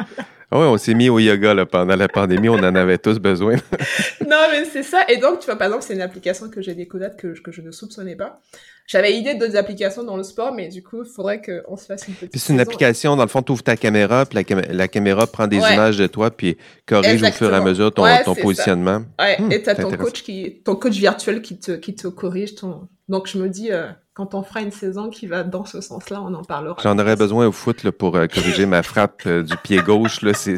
[0.53, 3.19] Ah ouais, on s'est mis au yoga là pendant la pandémie, on en avait tous
[3.19, 3.57] besoin.
[4.25, 5.05] non, mais c'est ça.
[5.09, 7.61] Et donc, tu vois, par exemple, c'est une application que j'ai découverte que que je
[7.61, 8.41] ne soupçonnais pas.
[8.87, 12.07] J'avais idée d'autres applications dans le sport, mais du coup, il faudrait qu'on se fasse
[12.07, 12.41] une petite.
[12.41, 15.57] C'est une application, dans le fond, tu ouvres ta caméra, puis la, caméra prend des
[15.57, 19.03] images de toi, puis corrige au fur et à mesure ton, ton positionnement.
[19.19, 22.55] Ouais, hmm, et t'as ton coach qui, ton coach virtuel qui te, qui te corrige
[22.55, 22.89] ton.
[23.09, 26.23] Donc je me dis, euh, quand on fera une saison qui va dans ce sens-là,
[26.23, 26.77] on en parlera.
[26.83, 30.23] J'en aurais besoin au foot là, pour euh, corriger ma frappe euh, du pied gauche.
[30.23, 30.57] Là, c'est,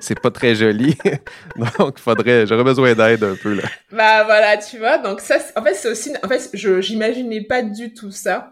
[0.00, 0.96] c'est pas très joli.
[1.78, 3.64] donc, faudrait, j'aurais besoin d'aide un peu là.
[3.92, 4.96] Bah voilà, tu vois.
[4.96, 8.50] Donc ça, en fait, c'est aussi, en fait, je j'imaginais pas du tout ça.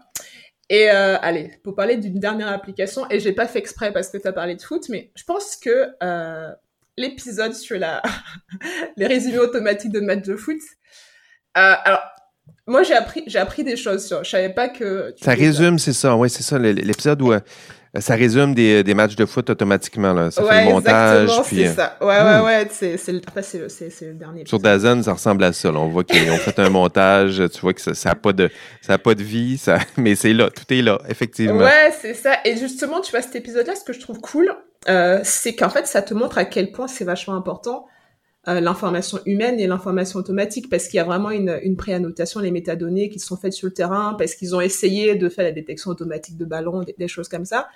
[0.69, 4.17] Et euh, allez, pour parler d'une dernière application, et j'ai pas fait exprès parce que
[4.17, 6.51] tu as parlé de foot, mais je pense que euh,
[6.95, 8.03] l'épisode sur la
[8.97, 10.59] les résumés automatiques de matchs de foot.
[11.57, 12.01] Euh, alors,
[12.67, 14.23] moi, j'ai appris, j'ai appris des choses sur.
[14.25, 15.13] Je savais pas que.
[15.21, 16.15] Ça résume, c'est ça.
[16.17, 16.59] Oui, c'est ça.
[16.59, 17.39] L'épisode où euh,
[17.97, 20.11] ça résume des, des, matchs de foot automatiquement.
[20.11, 20.31] Là.
[20.31, 21.29] Ça fait le montage.
[21.45, 21.97] c'est euh, ça.
[22.01, 22.43] Ouais, ouais, hmm.
[22.43, 22.67] ouais.
[22.69, 24.45] C'est, c'est, le, c'est, c'est, le dernier.
[24.45, 25.71] Sur Dazen, ça ressemble à ça.
[25.71, 25.79] Là.
[25.79, 27.41] On voit qu'ils ont fait un montage.
[27.53, 28.49] Tu vois que ça, ça a pas de,
[28.81, 29.57] ça a pas de vie.
[29.57, 30.49] Ça, mais c'est là.
[30.49, 31.63] Tout est là, effectivement.
[31.63, 32.33] Ouais, c'est ça.
[32.43, 34.53] Et justement, tu vois, cet épisode-là, ce que je trouve cool,
[34.89, 37.87] euh, c'est qu'en fait, ça te montre à quel point c'est vachement important
[38.47, 42.51] euh, l'information humaine et l'information automatique parce qu'il y a vraiment une, une préannotation, les
[42.51, 45.91] métadonnées qui sont faites sur le terrain, parce qu'ils ont essayé de faire la détection
[45.91, 47.67] automatique de ballons, des, choses comme ça.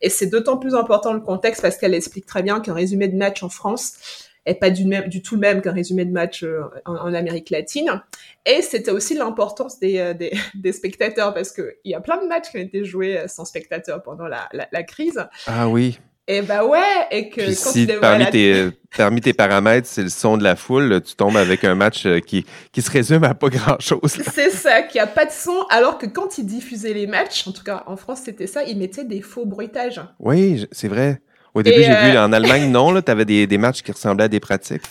[0.00, 3.16] Et c'est d'autant plus important le contexte parce qu'elle explique très bien qu'un résumé de
[3.16, 6.44] match en France est pas du, même, du tout le même qu'un résumé de match
[6.44, 8.02] euh, en, Amérique latine.
[8.46, 12.22] Et c'était aussi l'importance des, euh, des, des, spectateurs parce que il y a plein
[12.22, 15.26] de matchs qui ont été joués sans spectateurs pendant la, la crise.
[15.46, 15.98] Ah oui.
[16.28, 16.78] Et bah ouais,
[17.10, 21.00] et que quand si parmi, tes, parmi tes paramètres, c'est le son de la foule,
[21.02, 24.22] tu tombes avec un match euh, qui, qui se résume à pas grand-chose.
[24.32, 27.52] C'est ça, qui a pas de son, alors que quand ils diffusaient les matchs, en
[27.52, 30.00] tout cas en France c'était ça, ils mettaient des faux bruitages.
[30.20, 31.20] Oui, c'est vrai.
[31.54, 34.24] Au début, j'ai vu euh, en Allemagne, non, là, t'avais des, des matchs qui ressemblaient
[34.24, 34.82] à des pratiques.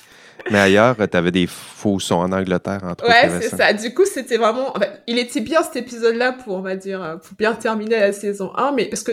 [0.49, 3.07] Mais ailleurs, tu avais des faux sons en Angleterre, entre autres.
[3.07, 3.73] Ouais, c'est ça.
[3.73, 4.73] Du coup, c'était vraiment...
[5.07, 8.51] il était bien cet épisode-là pour, on va dire, euh, pour bien terminer la saison
[8.55, 9.11] 1, mais parce que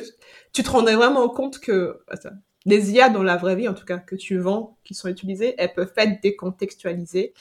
[0.52, 1.98] tu te rendrais vraiment compte que
[2.66, 5.54] les IA dans la vraie vie, en tout cas, que tu vends, qui sont utilisées,
[5.58, 7.34] elles peuvent être décontextualisées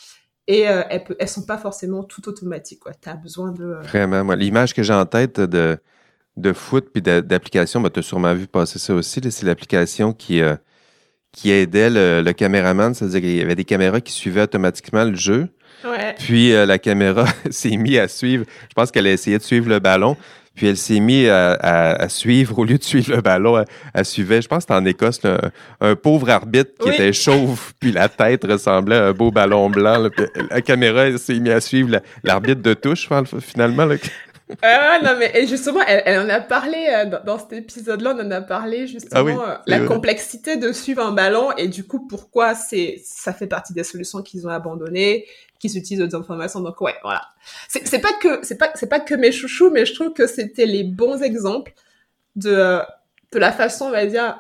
[0.48, 2.82] et euh, elles, elles sont pas forcément tout automatiques.
[3.02, 3.64] Tu as besoin de...
[3.64, 4.24] Euh, Vraiment.
[4.24, 5.78] Moi, l'image que j'ai en tête de,
[6.38, 9.20] de foot puis d'application, bah, tu as sûrement vu passer ça aussi.
[9.30, 10.56] C'est l'application qui, euh,
[11.38, 12.94] qui aidait le, le caméraman.
[12.96, 15.48] C'est-à-dire qu'il y avait des caméras qui suivaient automatiquement le jeu.
[15.86, 16.16] Ouais.
[16.18, 18.46] Puis la caméra s'est mise à suivre.
[18.68, 20.18] Je pense qu'elle a essayé de suivre le ballon.
[20.58, 24.48] Puis elle s'est mise à, suivre, au lieu de suivre le ballon, elle, suivait, je
[24.48, 25.22] pense que c'était en Écosse,
[25.80, 30.10] un pauvre arbitre qui était chauve, puis la tête ressemblait à un beau ballon blanc.
[30.50, 33.08] la caméra s'est mise à suivre l'arbitre de touche,
[33.40, 33.86] finalement.
[33.86, 33.98] Là.
[34.62, 38.26] Ah non mais et justement elle, elle en a parlé euh, dans, cet épisode-là on
[38.26, 42.08] en a parlé justement ah euh, la complexité de suivre un ballon et du coup
[42.08, 45.26] pourquoi c'est ça fait partie des solutions qu'ils ont abandonnées
[45.60, 46.60] qui s'utilisent d'autres informations.
[46.60, 47.22] Donc ouais, voilà.
[47.68, 50.66] C'est pas que c'est pas c'est pas que mes chouchous, mais je trouve que c'était
[50.66, 51.74] les bons exemples
[52.36, 52.80] de
[53.32, 54.40] de la façon, on va dire,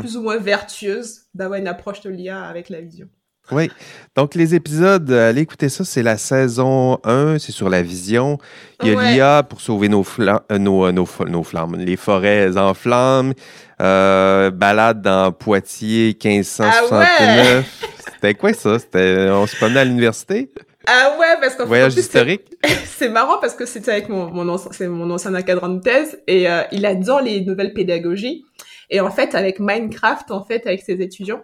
[0.00, 3.08] plus ou moins vertueuse d'avoir une approche de l'IA avec la vision.
[3.56, 3.70] Oui.
[4.16, 8.38] Donc, les épisodes, allez écouter ça, c'est la saison 1, c'est sur la vision.
[8.82, 9.12] Il y a Ouais.
[9.12, 13.34] l'IA pour sauver nos, euh, nos, euh, nos, nos flammes, les forêts en flammes.
[13.80, 17.86] Euh, balade dans Poitiers, 1569.
[18.14, 18.78] C'était quoi ça?
[18.78, 20.50] C'était, on se promenait à l'université?
[20.86, 22.42] Ah ouais, parce qu'en fait, en Voyage c'est- historique?
[22.84, 26.18] c'est marrant parce que c'était avec mon, mon, ancien, c'est mon ancien encadrant de thèse
[26.26, 28.44] et euh, il adore les nouvelles pédagogies.
[28.90, 31.42] Et en fait, avec Minecraft, en fait, avec ses étudiants,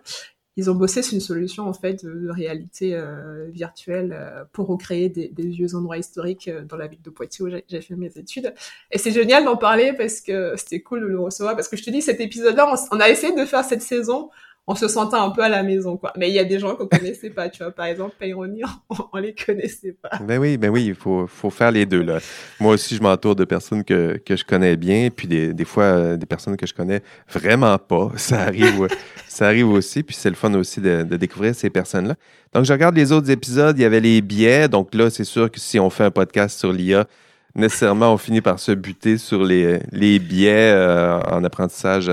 [0.57, 5.11] ils ont bossé sur une solution en fait de, réalité euh, virtuelle euh, pour recréer
[5.11, 8.55] des, vieux endroits historiques euh, dans la ville de Poitiers où j'ai fait mes études.
[8.91, 11.85] Et c'est génial d'en parler parce que c'était cool de le recevoir parce que je
[11.85, 14.31] te dis cet épisode-là, on a essayé de faire cette saison
[14.67, 16.13] en se sentant un peu à la maison quoi.
[16.17, 17.73] Mais il y a des gens qu'on connaissait pas, tu vois.
[17.73, 20.11] Par exemple, Payroni, on, on les connaissait pas.
[20.21, 22.03] Ben oui, ben oui, il faut, faut faire les deux.
[22.03, 22.19] Là.
[22.59, 25.85] Moi aussi, je m'entoure de personnes que, que je connais bien, puis des, des fois,
[25.85, 28.11] euh, des personnes que je connais vraiment pas.
[28.17, 28.89] Ça arrive, euh,
[29.29, 32.15] ça arrive aussi, puis c'est le fun aussi de, découvrir ces personnes-là.
[32.53, 34.69] Donc, je regarde les autres épisodes, il y avait les biais.
[34.69, 37.07] Donc là, c'est sûr que si on fait un podcast sur l'IA,
[37.55, 42.11] nécessairement, on finit par se buter sur les, les biais euh, en apprentissage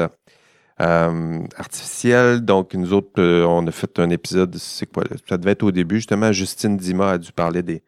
[0.82, 2.42] euh, euh, artificiel.
[2.42, 5.04] Donc, nous autres, euh, on a fait un épisode, c'est quoi?
[5.30, 6.32] Ça devait être au début, justement.
[6.32, 7.84] Justine Dima a dû parler des,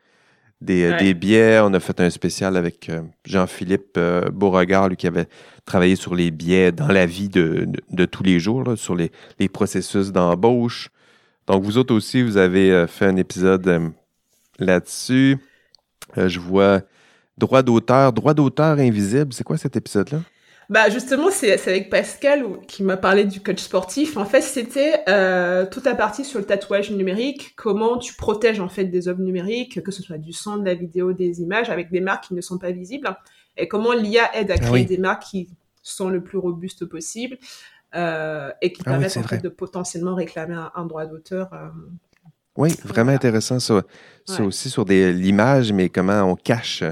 [0.61, 0.97] des, Ouais.
[0.97, 1.59] des biais.
[1.61, 5.27] On a fait un spécial avec euh, Jean-Philippe euh, Beauregard, lui, qui avait
[5.65, 8.95] travaillé sur les biais dans la vie de, de, de tous les jours, là, sur
[8.95, 10.89] les, les processus d'embauche.
[11.47, 13.89] Donc, vous autres aussi, vous avez euh, fait un épisode euh,
[14.59, 15.37] là-dessus.
[16.17, 16.81] Euh, je vois
[17.37, 19.33] droit d'auteur, droit d'auteur invisible.
[19.33, 20.21] C'est quoi cet épisode-là?
[20.69, 24.17] Bah justement, c'est avec Pascal qui m'a parlé du coach sportif.
[24.17, 28.67] En fait, c'était euh, toute la partie sur le tatouage numérique, comment tu protèges en
[28.69, 31.91] fait des œuvres numériques, que ce soit du son, de la vidéo, des images, avec
[31.91, 33.15] des marques qui ne sont pas visibles,
[33.57, 34.85] et comment l'IA aide à créer oui.
[34.85, 35.49] des marques qui
[35.83, 37.37] sont le plus robustes possible
[37.93, 41.49] euh, et qui Ah permettent en fait de potentiellement réclamer un, un droit d'auteur.
[41.53, 41.67] euh.
[42.57, 43.15] Oui, vraiment Voilà.
[43.17, 43.83] intéressant ça.
[44.25, 44.47] Ça Ouais.
[44.47, 46.83] aussi sur l'image, mais comment on cache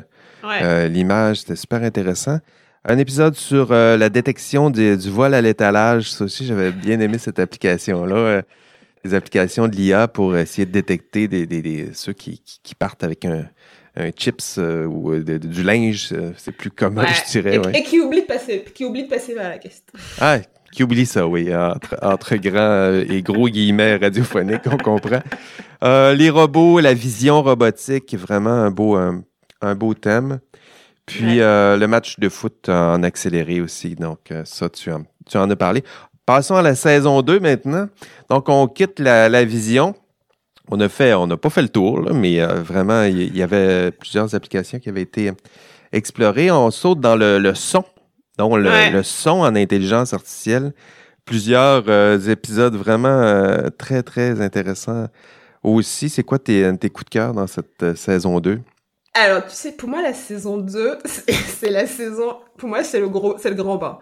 [0.43, 0.89] Ouais.
[0.89, 2.38] l'image, c'était super intéressant.
[2.85, 7.17] Un épisode sur euh, la détection du vol à l'étalage, ça aussi, j'avais bien aimé
[7.17, 8.15] cette application-là.
[8.15, 8.41] euh,
[9.05, 12.73] les applications de l'IA pour essayer de détecter des, des- des- ceux qui, qui- qui
[12.73, 13.43] partent avec un,
[13.97, 17.09] un chips euh, ou euh, de- du linge, euh, c'est plus commun, Ouais.
[17.25, 17.55] je dirais.
[17.55, 17.77] et, ouais.
[17.79, 19.83] et qui oublie de passer, qui oublie de passer vers la caisse.
[20.21, 20.37] Ah,
[20.71, 25.19] qui oublie ça, oui, entre, entre grands euh, et gros guillemets radiophoniques, on comprend.
[25.83, 29.21] Euh, les robots, la vision robotique, vraiment un beau, un,
[29.61, 30.39] un beau thème.
[31.05, 31.41] Puis Ouais.
[31.41, 35.49] euh, le match de foot en accéléré aussi, donc euh, ça, tu en, tu en
[35.49, 35.83] as parlé.
[36.25, 37.89] Passons à la saison 2 maintenant.
[38.29, 39.93] Donc, on quitte la, la vision.
[40.69, 43.41] On a fait, on n'a pas fait le tour, là, mais euh, vraiment, il y,
[43.43, 45.33] avait plusieurs applications qui avaient été
[45.91, 46.49] explorées.
[46.51, 47.83] On saute dans le, le son.
[48.37, 48.89] Donc, le, Ouais.
[48.91, 50.73] le son en intelligence artificielle.
[51.25, 55.07] Plusieurs euh, épisodes vraiment euh, très, très intéressants
[55.63, 56.07] aussi.
[56.09, 58.61] C'est quoi tes, tes coups de cœur dans cette euh, saison 2?
[59.13, 62.39] Alors, tu sais, pour moi, la saison 2, c'est la saison...
[62.58, 63.99] Pour moi, c'est le gros, c'est le grand bain.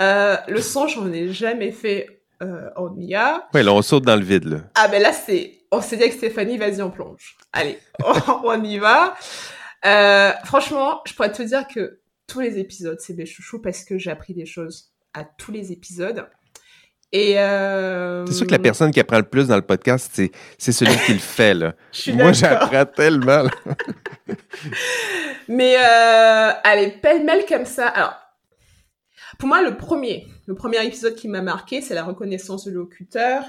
[0.00, 3.48] Euh, le son, j'en ai jamais fait euh, en IA.
[3.52, 4.58] Oui, là, on saute dans le vide, là.
[4.74, 5.60] Ah, ben là, c'est...
[5.70, 7.36] On s'est dit avec Stéphanie, vas-y, on plonge.
[7.52, 9.16] Allez, on, on y va.
[9.84, 13.98] Euh, franchement, je pourrais te dire que tous les épisodes, c'est des chouchous parce que
[13.98, 16.26] j'ai appris des choses à tous les épisodes.
[17.16, 17.38] Et...
[17.38, 18.26] Euh...
[18.26, 20.96] C'est sûr que la personne qui apprend le plus dans le podcast, c'est, c'est celui
[21.06, 21.74] qui le fait, là.
[22.08, 23.44] Moi, j'apprends tellement.
[25.48, 27.86] Mais euh, allez, pêle-mêle comme ça.
[27.86, 28.14] Alors,
[29.38, 33.44] pour moi, le premier, le premier épisode qui m'a marqué, c'est la reconnaissance de locuteur.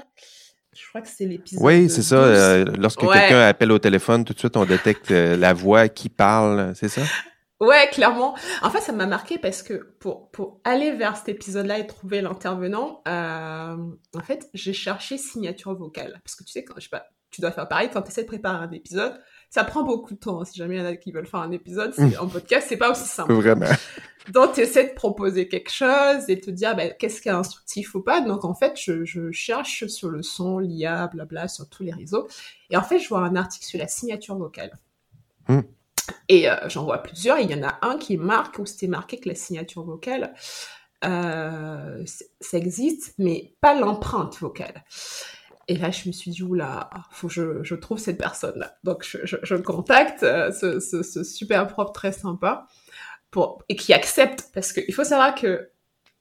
[0.72, 1.64] Je crois que c'est l'épisode.
[1.64, 2.16] Oui, c'est ça.
[2.16, 2.26] 12.
[2.28, 3.18] euh, lorsque Ouais.
[3.18, 6.88] quelqu'un appelle au téléphone, tout de suite, on détecte euh, la voix qui parle, c'est
[6.88, 7.00] ça?
[7.60, 8.34] Ouais, clairement.
[8.62, 12.20] En fait, ça m'a marqué parce que pour, pour aller vers cet épisode-là et trouver
[12.20, 13.76] l'intervenant, euh,
[14.14, 16.20] en fait, j'ai cherché signature vocale.
[16.22, 18.22] Parce que tu sais, quand, je sais pas, tu dois faire pareil quand tu essaies
[18.22, 19.18] de préparer un épisode.
[19.48, 20.40] Ça prend beaucoup de temps.
[20.40, 20.44] hein.
[20.44, 22.76] Si jamais il y en a qui veulent faire un épisode, c'est, en podcast, c'est
[22.76, 23.32] pas aussi simple.
[23.32, 23.66] Vraiment.
[24.32, 27.94] Donc, tu essaies de proposer quelque chose et te dire ben, qu'est-ce qui est instructif
[27.94, 28.20] ou pas.
[28.20, 32.26] Donc, en fait, je, je cherche sur le son, l'IA, blabla, sur tous les réseaux.
[32.70, 34.72] Et en fait, je vois un article sur la signature vocale.
[35.48, 35.60] Hmm.
[36.28, 37.38] Et euh, j'en vois plusieurs.
[37.38, 40.34] Il y en a un qui marque où c'était marqué que la signature vocale,
[41.04, 42.04] euh,
[42.40, 44.84] ça existe, mais pas l'empreinte vocale.
[45.68, 48.76] Et là, je me suis dit, oula, faut que je, trouve cette personne-là.
[48.84, 52.68] Donc, je, je, contacte euh, ce, ce, ce super prof très sympa
[53.30, 55.70] pour, et qui accepte, parce qu'il faut savoir que,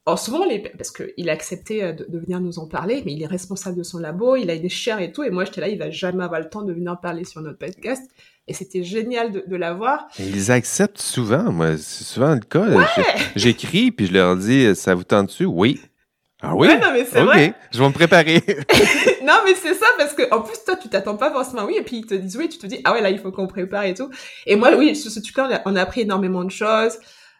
[0.07, 3.21] alors souvent, les, parce qu'il a accepté euh, de, venir nous en parler, mais il
[3.21, 5.67] est responsable de son labo, il a une chaire et tout, et moi, j'étais là,
[5.67, 8.03] il va jamais avoir le temps de venir parler sur notre podcast,
[8.47, 10.07] et c'était génial de, de l'avoir.
[10.19, 11.77] Ils acceptent souvent, moi.
[11.77, 12.65] C'est souvent le cas.
[13.35, 15.45] J'écris, puis je leur dis, ça vous tente dessus?
[15.45, 15.81] Oui.
[16.41, 16.67] Ah oui?
[16.67, 17.53] Ouais, non, mais c'est vrai.
[17.71, 18.43] je vais me préparer.
[19.23, 21.81] non, mais c'est ça, parce que, en plus, toi, tu t'attends pas forcément oui, et
[21.81, 23.85] puis ils te disent oui, tu te dis, ah ouais, là, il faut qu'on prépare
[23.85, 24.09] et tout.
[24.45, 26.97] Et moi, oui, sur ce a- on a appris énormément de choses.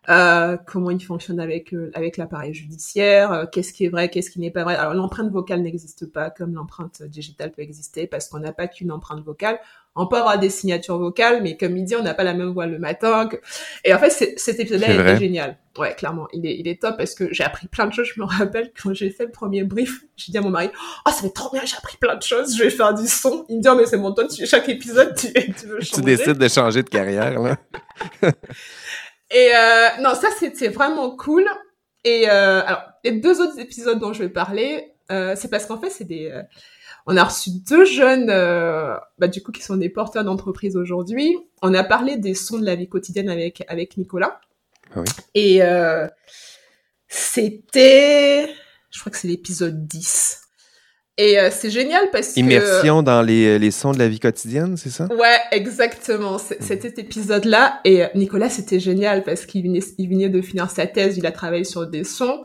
[0.10, 4.30] Euh, comment il fonctionne avec euh, avec l'appareil judiciaire, euh, qu'est-ce qui est vrai, qu'est-ce
[4.30, 4.76] qui n'est pas vrai.
[4.76, 8.92] Alors l'empreinte vocale n'existe pas comme l'empreinte digitale peut exister parce qu'on n'a pas qu'une
[8.92, 9.60] empreinte vocale.
[9.98, 12.50] On peut avoir des signatures vocales, mais comme il dit, on n'a pas la même
[12.50, 13.28] voix le matin.
[13.28, 13.38] que-
[13.86, 15.58] Et en fait, cet épisode-là C'est était génial.
[15.78, 18.08] Ouais, clairement, il est il est top parce que j'ai appris plein de choses.
[18.14, 20.70] Je me rappelle quand j'ai fait le premier brief, j'ai dit à mon mari,
[21.08, 23.46] oh ça être trop bien, j'ai appris plein de choses, je vais faire du son.
[23.50, 26.02] Il me dit oh, mais c'est mon ton, tu, chaque épisode tu, tu veux tu
[26.02, 27.58] décides de changer de carrière, là.
[29.36, 31.46] Et euh, non, ça c'était vraiment cool.
[32.06, 35.78] Et euh, alors, les deux autres épisodes dont je vais parler, euh, c'est parce qu'en
[35.80, 36.32] fait, c'est des.
[36.32, 36.42] euh,
[37.06, 41.38] on a reçu deux jeunes, euh, bah, du coup, qui sont des porteurs d'entreprise aujourd'hui.
[41.62, 44.40] On a parlé des sons de la vie quotidienne avec avec Nicolas.
[44.96, 45.06] Ah oui.
[45.34, 46.08] Et euh,
[47.10, 48.48] c'était,
[48.90, 50.44] je crois que c'est l'épisode 10.
[51.18, 54.76] Et euh, c'est génial parce que Immersion dans les, les sons de la vie quotidienne,
[54.76, 55.08] c'est ça?
[55.18, 56.38] Ouais, exactement.
[56.38, 57.80] C'est- C'était cet épisode-là.
[57.86, 61.26] Et euh, Nicolas, c'était génial parce qu'il venait, il venait de finir sa thèse, il
[61.26, 62.44] a travaillé sur des sons.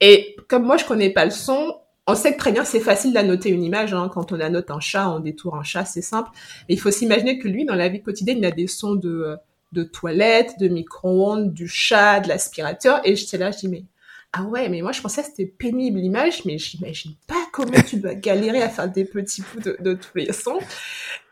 [0.00, 1.76] Et comme moi, je connais pas le son,
[2.06, 3.92] on sait que très bien, c'est facile d'annoter une image.
[3.92, 4.10] Hein.
[4.12, 6.30] Quand on annote un chat, on détourne un chat, c'est simple.
[6.68, 9.10] Mais il faut s'imaginer que lui, dans la vie quotidienne, il a des sons de,
[9.10, 9.36] euh,
[9.72, 13.00] de toilette, de micro-ondes, du chat, de l'aspirateur.
[13.04, 13.84] Et j'étais là, je dis, mais
[14.32, 17.96] ah ouais, mais moi je pensais que c'était pénible l'image, mais j'imagine pas comment tu
[17.96, 20.58] dois galérer à faire des petits bouts de, de tous les sons.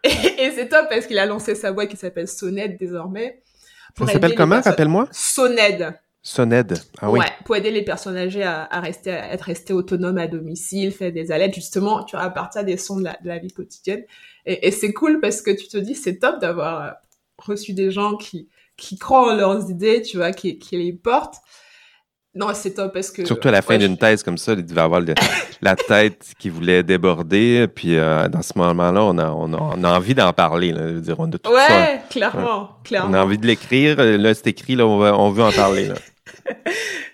[0.03, 3.43] Et, et c'est top parce qu'il a lancé sa boîte qui s'appelle Soned désormais.
[3.99, 5.07] Ça s'appelle comment, rappelle-moi?
[5.13, 5.95] Soned.
[6.23, 6.79] Soned.
[7.03, 7.21] Ah oui.
[7.21, 10.91] Ouais, pour aider les personnes âgées à, à rester, à être restés autonomes à domicile,
[10.91, 13.53] faire des alertes, justement, tu vois, à partir des sons de la, de la vie
[13.53, 14.03] quotidienne.
[14.47, 16.91] Et, et c'est cool parce que tu te dis, c'est top d'avoir euh,
[17.37, 21.37] reçu des gens qui, qui croient en leurs idées, tu vois, qui, qui les portent.
[22.35, 23.25] Non, c'est top parce que...
[23.25, 25.15] Surtout à la fin ouais, d'une thèse comme ça, il devait avoir le-
[25.63, 27.67] la tête qui voulait déborder.
[27.73, 30.73] Puis euh, dans ce moment-là, on a, on a, on a envie d'en parler.
[30.73, 31.53] Là, Je veux dire, on a tout ça.
[31.55, 33.11] Ouais, clairement, clairement.
[33.11, 33.97] On a envie de l'écrire.
[33.99, 34.75] Là, c'est écrit.
[34.75, 35.87] Là, on, va- on veut en parler.
[35.89, 35.95] Là.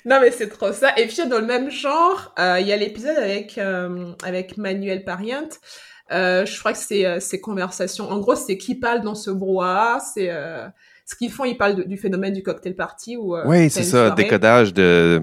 [0.06, 0.92] Non, mais c'est trop ça.
[0.96, 5.04] Et puis, dans le même genre, euh, il y a l'épisode avec, euh, avec Manuel
[5.04, 5.60] Pariente.
[6.10, 8.10] Euh, je crois que c'est euh, ces conversations.
[8.10, 9.98] En gros, c'est qui parle dans ce brouhaha.
[10.00, 10.66] C'est euh,
[11.10, 11.44] ce qu'ils font.
[11.44, 13.16] Ils parlent de- du phénomène du cocktail party.
[13.16, 14.06] Où, euh, Oui, c'est ça.
[14.08, 14.22] soirée.
[14.22, 15.22] Décodage de,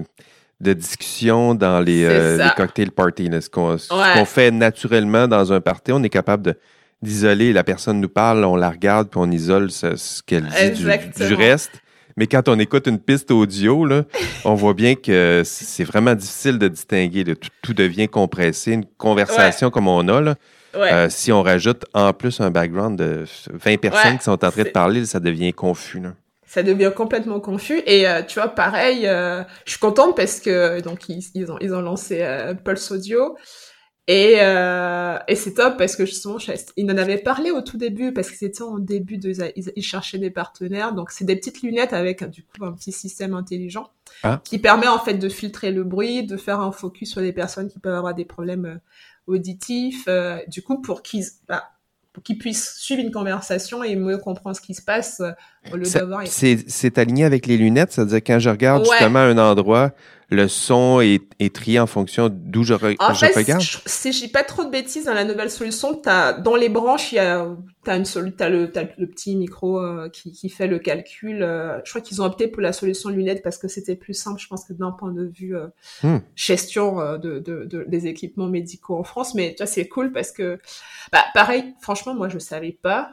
[0.60, 3.30] de discussion dans les, euh, les cocktail parties.
[3.40, 4.24] Ce qu'on Ouais.
[4.24, 6.56] fait naturellement dans un party, on est capable
[7.02, 7.52] d'isoler.
[7.52, 11.34] La personne nous parle, on la regarde, puis on isole ce, ce qu'elle dit du,
[11.34, 11.70] reste.
[12.16, 14.02] Mais quand on écoute une piste audio, là,
[14.44, 17.24] on voit bien que c'est vraiment difficile de distinguer.
[17.62, 18.72] tout devient compressé.
[18.72, 20.34] Une conversation comme on a, là,
[20.78, 20.92] Ouais.
[20.92, 24.36] euh, si on rajoute en plus un background de 20 personnes Ouais, qui sont en
[24.38, 26.00] train de parler, ça devient confus.
[26.00, 26.14] là.
[26.46, 30.80] ça devient complètement confus et euh, tu vois pareil euh, je suis contente parce que
[30.80, 33.36] donc ils, ils ont ils ont lancé euh, Pulse Audio
[34.06, 37.76] et euh, et c'est top parce que justement je- ils en avaient parlé au tout
[37.76, 41.36] début parce que c'était en début de ils, ils cherchaient des partenaires donc c'est des
[41.36, 43.90] petites lunettes avec du coup un petit système intelligent
[44.22, 44.40] Ah.
[44.42, 47.68] qui permet en fait de filtrer le bruit de faire un focus sur les personnes
[47.68, 48.76] qui peuvent avoir des problèmes euh,
[49.28, 51.64] auditifs euh, du coup pour qu'ils bah,
[52.12, 55.30] pour qu'ils puissent suivre une conversation et mieux comprendre ce qui se passe euh,
[55.72, 58.88] au lieu d'avoir C'est c'est aligné avec les lunettes, c'est-à-dire quand je regarde Ouais.
[58.90, 59.92] justement un endroit,
[60.30, 63.68] le son est, est trié en fonction d'où je, re- En je fait, regarde.
[63.86, 67.16] si j'ai pas trop de bêtises dans la nouvelle solution, t'as dans les branches, il
[67.16, 67.46] y a
[67.84, 71.42] t'as une t'as le le petit micro euh, qui qui fait le calcul.
[71.44, 74.40] euh, je crois qu'ils ont opté pour la solution lunette parce que c'était plus simple,
[74.40, 75.68] je pense que d'un point de vue euh,
[76.02, 76.18] Hmm.
[76.36, 79.34] gestion euh, de, de, de- des équipements médicaux en France.
[79.34, 80.58] Mais tu vois, c'est cool parce que
[81.12, 83.12] bah pareil, franchement, moi je savais pas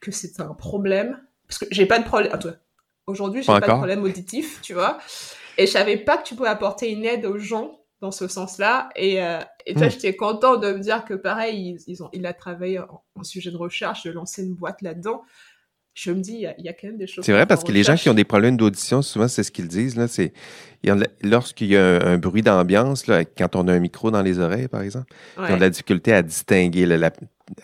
[0.00, 2.32] que c'était un problème parce que j'ai pas de problème.
[3.06, 4.98] Aujourd'hui, j'ai Pas pas, de problème auditif, tu vois.
[5.58, 8.88] Et je savais pas que tu pouvais apporter une aide aux gens dans ce sens-là.
[8.96, 9.90] Et, euh, et tu vois, Hmm.
[9.90, 13.22] j'étais content de me dire que pareil, ils, ils ont, il a travaillé en, en
[13.22, 15.22] sujet de recherche, de lancer une boîte là-dedans.
[15.94, 17.24] Je me dis, il y a, il y a quand même des choses.
[17.24, 19.68] C'est vrai parce que les gens qui ont des problèmes d'audition, souvent c'est ce qu'ils
[19.68, 19.94] disent.
[19.96, 20.32] Là, c'est
[21.22, 23.04] lorsqu'il y a un, un bruit d'ambiance,
[23.38, 25.54] quand on a un micro dans les oreilles, par exemple, ils ont Ouais.
[25.56, 27.12] de la difficulté à distinguer, là, la-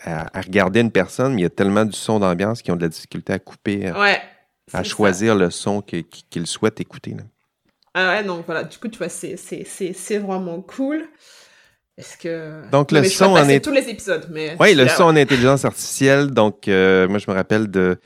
[0.05, 2.77] à, à regarder une personne, mais il y a tellement du son d'ambiance qu'ils ont
[2.77, 4.15] de la difficulté à couper, à- Ouais.
[4.15, 4.21] à
[4.67, 4.83] c'est ça.
[4.83, 7.11] choisir le son qu'ils souhaitent écouter.
[7.11, 7.23] là.
[7.93, 11.03] Ah ouais, donc voilà, du coup, tu vois, c'est, c'est, c'est, c'est vraiment cool.
[11.97, 12.61] Est-ce que.
[12.71, 14.55] Donc, Non, le son en tous les épisodes, mais.
[14.59, 16.31] Oui, le son en intelligence artificielle.
[16.31, 17.97] Donc, euh, moi, je me rappelle de,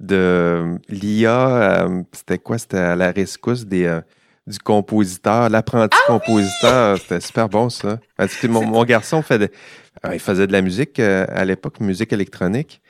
[0.00, 1.84] de l'IA.
[1.86, 2.58] euh, c'était quoi?
[2.58, 4.00] C'était à la rescousse des, euh,
[4.46, 6.98] du compositeur, l'apprenti compositeur.
[7.00, 7.98] C'était super bon, ça.
[8.16, 9.48] Parce que mon, mon garçon fait de-
[10.04, 12.80] euh, il faisait de la musique euh, à l'époque, musique électronique.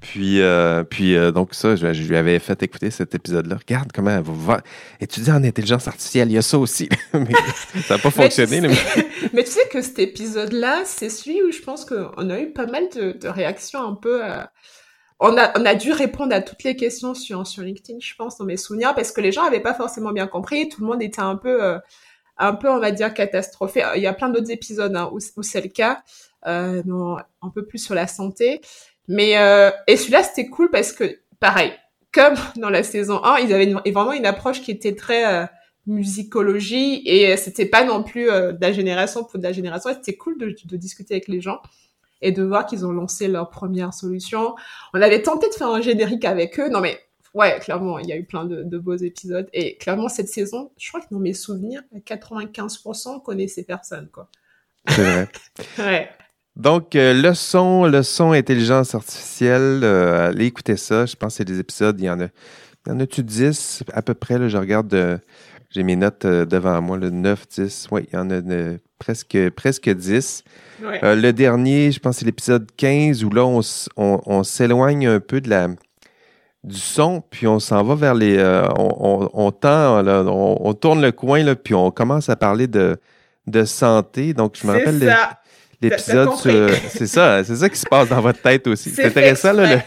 [0.00, 3.56] Puis, euh, puis euh, donc ça, je, lui avais fait écouter cet épisode-là.
[3.56, 4.60] Regarde comment elle va
[5.00, 6.30] étudier en intelligence artificielle.
[6.30, 6.88] Il y a ça aussi.
[7.14, 7.32] mais
[7.86, 8.60] ça n'a pas fonctionné.
[9.32, 12.66] Mais tu, sais que cet épisode-là, c'est celui où je pense qu'on a eu pas
[12.66, 14.22] mal de, réactions un peu...
[15.20, 18.36] On, a, on a dû répondre à toutes les questions sur, sur LinkedIn, je pense,
[18.36, 20.68] dans mes souvenirs, parce que les gens n'avaient pas forcément bien compris.
[20.68, 21.78] Tout le monde était un peu...
[22.36, 23.82] un peu, on va dire, catastrophé.
[23.96, 26.02] Il y a plein d'autres épisodes hein, où, où c'est le cas,
[26.46, 26.82] euh,
[27.42, 28.60] un peu plus sur la santé.
[29.08, 31.72] Mais euh, et celui-là c'était cool parce que pareil,
[32.12, 35.46] comme dans la saison 1, ils avaient vraiment une approche qui était très euh,
[35.86, 39.90] musicologie et c'était pas non plus euh, de la génération pour de la génération.
[39.92, 41.60] C'était cool de, de, discuter avec les gens
[42.22, 44.54] et de voir qu'ils ont lancé leur première solution.
[44.94, 46.70] On avait tenté de faire un générique avec eux.
[46.70, 46.98] Non mais
[47.34, 50.70] ouais, clairement, il y a eu plein de, de beaux épisodes et clairement cette saison,
[50.78, 54.30] je crois que dans mes souvenirs, 95% connaissaient personne quoi.
[54.88, 55.28] C'est vrai.
[55.78, 56.08] ouais.
[56.56, 61.04] Donc, euh, le son, le son intelligence artificielle, euh, allez écouter ça.
[61.04, 62.26] Je pense que c'est des épisodes, il y en a.
[62.86, 64.38] Il y en a-tu 10 à peu près?
[64.38, 65.18] Là, je regarde, euh,
[65.70, 67.88] j'ai mes notes devant moi, le 9, 10.
[67.90, 68.40] Oui, il y en a
[68.98, 70.44] presque, presque 10.
[70.80, 73.62] le dernier, je pense que c'est l'épisode 15 où là, on,
[73.96, 75.68] on, s'éloigne un peu de la,
[76.62, 78.38] du son, puis on s'en va vers les.
[78.78, 82.98] on, on, tend, là, on, tourne le coin, là, puis on commence à parler de,
[83.46, 84.34] de santé.
[84.34, 85.00] Donc, je me rappelle.
[85.00, 85.40] Ça
[85.80, 86.30] l'épisode
[86.88, 88.90] C'est ça, c'est ça qui se passe dans votre tête aussi.
[88.90, 89.82] C'est intéressant, là,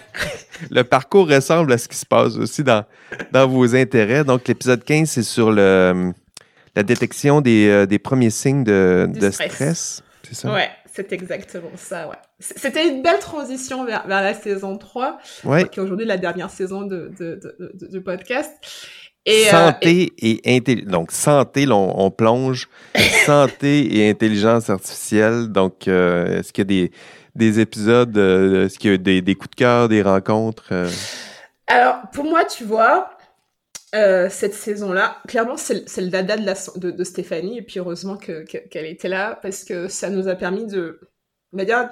[0.72, 2.86] le, parcours ressemble à ce qui se passe aussi dans,
[3.32, 4.24] dans vos intérêts.
[4.24, 6.12] Donc, l'épisode 15, c'est sur le,
[6.76, 10.04] la détection des, euh, des premiers signes de, de stress.
[10.28, 10.54] C'est ça?
[10.54, 12.16] Ouais, c'est exactement ça, ouais.
[12.40, 16.84] C'était une belle transition vers, vers la saison 3, qui est aujourd'hui la dernière saison
[16.84, 18.52] de, de, de, du podcast.
[19.28, 20.90] Et, euh, santé et, intelligence.
[20.90, 22.70] Donc, santé, on, plonge.
[23.26, 25.50] santé et intelligence artificielle.
[25.50, 26.92] Donc, euh, est-ce qu'il y a des,
[27.36, 30.72] des épisodes, euh, est-ce qu'il y a des, des coups de cœur, des rencontres?
[31.68, 33.10] Alors, pour moi, tu vois,
[33.92, 37.58] cette saison-là, clairement, c'est le dada de, la, de, de, Stéphanie.
[37.58, 41.02] Et puis, heureusement qu'elle que, était là parce que ça nous a permis de,
[41.52, 41.90] on va dire,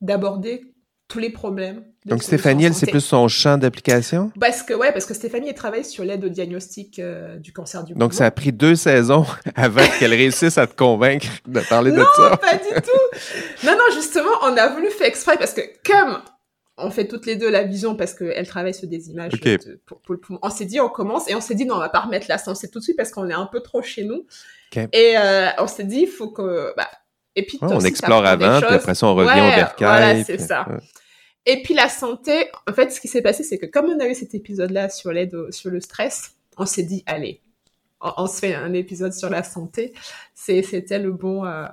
[0.00, 0.74] d'aborder
[1.06, 1.84] tous les problèmes.
[2.06, 4.32] Donc Stéphanie, elle, c'est plus son champ d'application?
[4.40, 7.84] Parce que, ouais, parce que Stéphanie, elle travaille sur l'aide au diagnostic euh, du cancer
[7.84, 11.90] du Donc ça a pris deux saisons avant qu'elle réussisse à te convaincre de parler
[11.90, 12.30] de ça.
[12.30, 13.66] Non, pas du tout!
[13.66, 16.22] Non, non, justement, on a voulu faire exprès parce que comme
[16.78, 19.32] on fait toutes les deux la vision parce qu'elle travaille sur des images
[19.84, 22.00] pour, pour, On s'est dit, on commence et on s'est dit, non, on va pas
[22.00, 24.24] remettre la c'est tout de suite parce qu'on est un peu trop chez nous.
[24.74, 26.72] Et euh, on s'est dit, il faut que...
[26.78, 26.88] Bah,
[27.36, 29.74] et puis, on explore avant, puis après ça, on revient au bercail.
[29.78, 30.66] Voilà, c'est ça.
[31.46, 34.08] Et puis la santé, en fait, ce qui s'est passé, c'est que comme on a
[34.08, 37.40] eu cet épisode-là sur l'aide sur le stress, on s'est dit, allez,
[38.00, 39.92] on, se fait un épisode sur la santé.
[40.34, 41.66] c'était le bon, euh,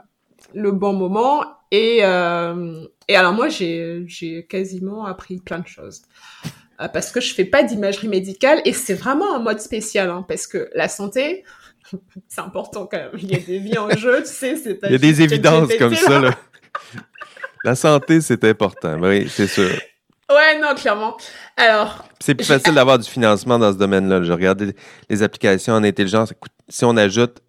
[0.53, 1.43] le bon moment.
[1.72, 6.03] Et, euh, et alors moi, j'ai, j'ai quasiment appris plein de choses.
[6.80, 10.24] Euh, parce que je fais pas d'imagerie médicale et c'est vraiment un mode spécial, hein,
[10.28, 11.43] parce que la santé,
[12.28, 13.11] c'est important quand même.
[13.18, 15.74] Il y a des vies en jeu, tu sais, c'est Il y a des évidences
[15.78, 16.38] comme ça, là.
[17.64, 18.97] La santé, c'est important.
[18.99, 19.72] Oui, c'est sûr.
[20.30, 21.16] Ouais, non, clairement.
[21.55, 22.05] Alors.
[22.20, 24.24] C'est plus facile d'avoir du financement dans ce domaine-là.
[24.24, 24.76] Je regardais
[25.10, 26.34] les applications en intelligence.
[26.68, 27.41] Si on ajoute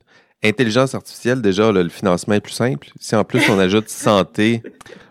[0.44, 2.88] intelligence artificielle, déjà, le financement est plus simple.
[3.00, 4.62] Si en plus on ajoute santé,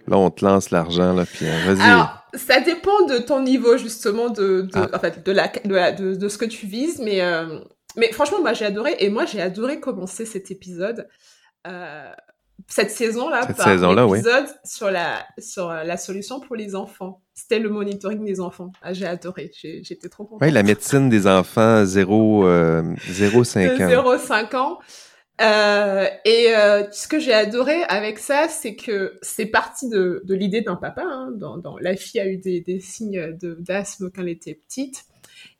[0.08, 1.82] là, on te lance l'argent, là, puis euh, vas-y.
[1.82, 4.90] Alors, ça dépend de ton niveau, justement, de, de ah.
[4.94, 5.48] en fait, de, la,
[5.92, 7.60] de, de, ce que tu vises, mais, euh,
[7.98, 11.08] mais franchement, moi, j'ai adoré, et moi, j'ai adoré commencer cet épisode.
[11.68, 12.12] Euh,
[12.68, 17.22] cette saison-là par saison épisode sur la sur la solution pour les enfants.
[17.34, 18.72] C'était le monitoring des enfants.
[18.82, 19.52] Ah, j'ai adoré.
[19.54, 20.42] J'étais trop contente.
[20.42, 24.18] Oui, la médecine des enfants 0 euh, 0,5 ans.
[24.18, 24.80] 0,5 ans.
[25.40, 30.34] Euh, et euh, ce que j'ai adoré avec ça, c'est que c'est parti de, de
[30.34, 31.04] l'idée d'un papa.
[31.06, 35.06] Hein, dans, dans, la fille a eu des, des signes d'asthme quand elle était petite.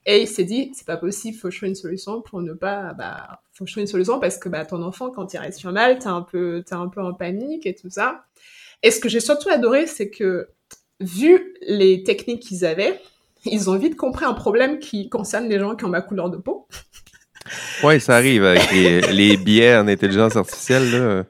[0.08, 3.42] Et il s'est dit, c'est pas possible, faut trouver une solution pour ne pas, bah,
[3.58, 6.08] faut trouver une solution parce que, bah, ton enfant, quand il reste sur mal, t'es
[6.08, 8.26] un peu, t'es un peu en panique et tout ça.
[8.84, 10.50] Et ce que j'ai surtout adoré, c'est que,
[11.00, 13.00] vu les techniques qu'ils avaient,
[13.46, 16.38] ils ont vite compris un problème qui concerne les gens qui ont ma couleur de
[16.38, 16.68] peau.
[17.84, 20.92] Oui, ça arrive avec les, biais en intelligence artificielle.
[20.92, 21.24] Là.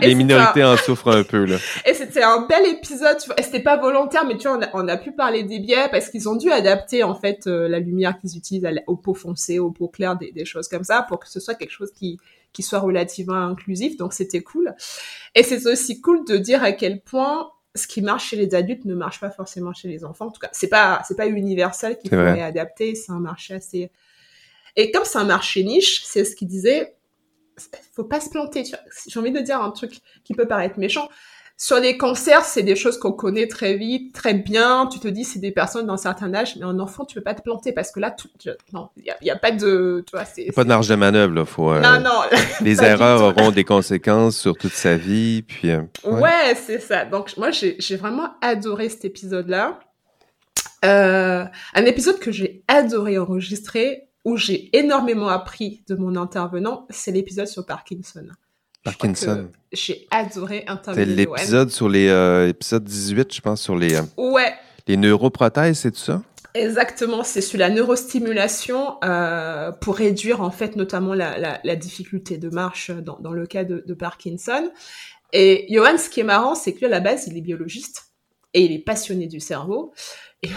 [0.00, 1.44] Les minorités en souffrent un peu.
[1.44, 1.56] Là.
[1.86, 3.16] Et c'était un bel épisode.
[3.36, 6.28] Et c'était pas volontaire, mais tu vois, on a, pu parler des biais parce qu'ils
[6.28, 9.88] ont dû adapter en fait euh, la lumière qu'ils utilisent au pot foncé, au pot
[9.88, 12.18] clair, des, des, choses comme ça, pour que ce soit quelque chose qui
[12.52, 13.96] qui soit relativement inclusif.
[13.96, 14.74] Donc c'était cool.
[15.34, 18.86] Et c'est aussi cool de dire à quel point ce qui marche chez les adultes
[18.86, 20.26] ne marche pas forcément chez les enfants.
[20.26, 22.94] En tout cas, c'est pas c'est pas universel qu'il faudrait adapter.
[22.94, 23.90] C'est un marché assez
[24.78, 26.94] et comme c'est un marché niche, c'est ce qu'il disait,
[27.94, 28.64] faut pas se planter.
[29.06, 31.08] J'ai envie de dire un truc qui peut paraître méchant.
[31.56, 34.86] sur les cancers, c'est des choses qu'on connaît très vite, très bien.
[34.86, 37.34] Tu te dis, c'est des personnes d'un certain âge, mais en enfant, tu peux pas
[37.34, 38.28] te planter parce que là, tout,
[38.72, 41.44] non, il y, a, pas de, tu vois, c'est pas de marge de manœuvre là.
[41.44, 41.72] Faut.
[41.72, 42.20] Euh, non, non.
[42.60, 45.70] les erreurs auront des conséquences sur toute sa vie, puis.
[45.70, 47.04] Euh, ouais, c'est ça.
[47.04, 49.80] Donc moi, j'ai vraiment adoré cet épisode-là.
[50.84, 51.44] Euh,
[51.74, 57.46] un épisode que j'ai adoré enregistrer, où j'ai énormément appris de mon intervenant, c'est l'épisode
[57.46, 58.26] sur Parkinson.
[58.84, 59.50] Parkinson.
[59.72, 61.06] J'ai adoré interviewer.
[61.06, 64.54] C'est l'épisode sur les euh, épisode 18, je pense, sur les euh, ouais.
[64.86, 66.22] les neuroprothèses, c'est tout ça?
[66.54, 72.38] Exactement, c'est sur la neurostimulation euh, pour réduire en fait notamment la, la, la difficulté
[72.38, 74.70] de marche dans, dans le cas de, de, Parkinson.
[75.32, 78.12] Et Johan, ce qui est marrant, c'est que lui, à la base, il est biologiste
[78.54, 79.92] et il est passionné du cerveau.
[80.42, 80.48] Et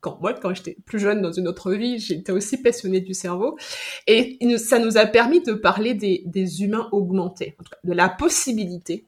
[0.00, 3.58] quand moi, quand j'étais plus jeune dans une autre vie, j'étais aussi passionnée du cerveau.
[4.06, 7.92] Et ça nous a permis de parler des, des humains augmentés, en tout cas, de
[7.92, 9.06] la possibilité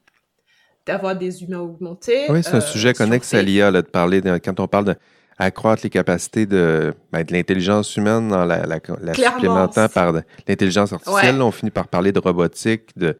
[0.85, 2.25] d'avoir des humains augmentés.
[2.29, 4.95] Oui, c'est un euh, sujet connexe à l'IA, de parler de, quand on parle
[5.39, 10.13] d'accroître les capacités de, ben, de l'intelligence humaine en la, la, la supplémentant par
[10.47, 11.41] l'intelligence artificielle.
[11.41, 13.17] on finit par parler de robotique, de,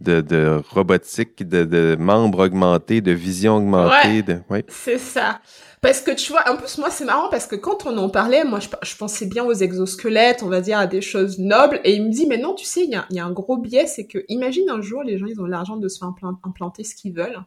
[0.00, 4.22] de, de robotique, de, de membres augmentés, de vision augmentée.
[4.22, 4.60] De, oui.
[4.68, 5.40] C'est ça.
[5.80, 8.44] Parce que tu vois, en plus, moi, c'est marrant parce que quand on en parlait,
[8.44, 11.80] moi, je, pensais bien aux exosquelettes, on va dire à des choses nobles.
[11.84, 13.58] Et il me dit, mais non, tu sais, il y a, y a, un gros
[13.58, 16.10] biais, c'est que, imagine un jour, les gens, ils ont l'argent de se faire
[16.42, 17.38] implanter ce qu'ils veulent.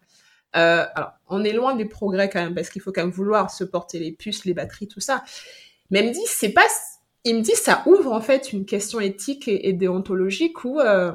[0.55, 3.51] Euh, alors, on est loin des progrès quand même, parce qu'il faut quand même vouloir
[3.51, 5.23] se porter les puces, les batteries, tout ça.
[5.89, 6.67] Mais il me dit, c'est pas,
[7.23, 11.11] il me dit, ça ouvre en fait une question éthique et, déontologique où, euh,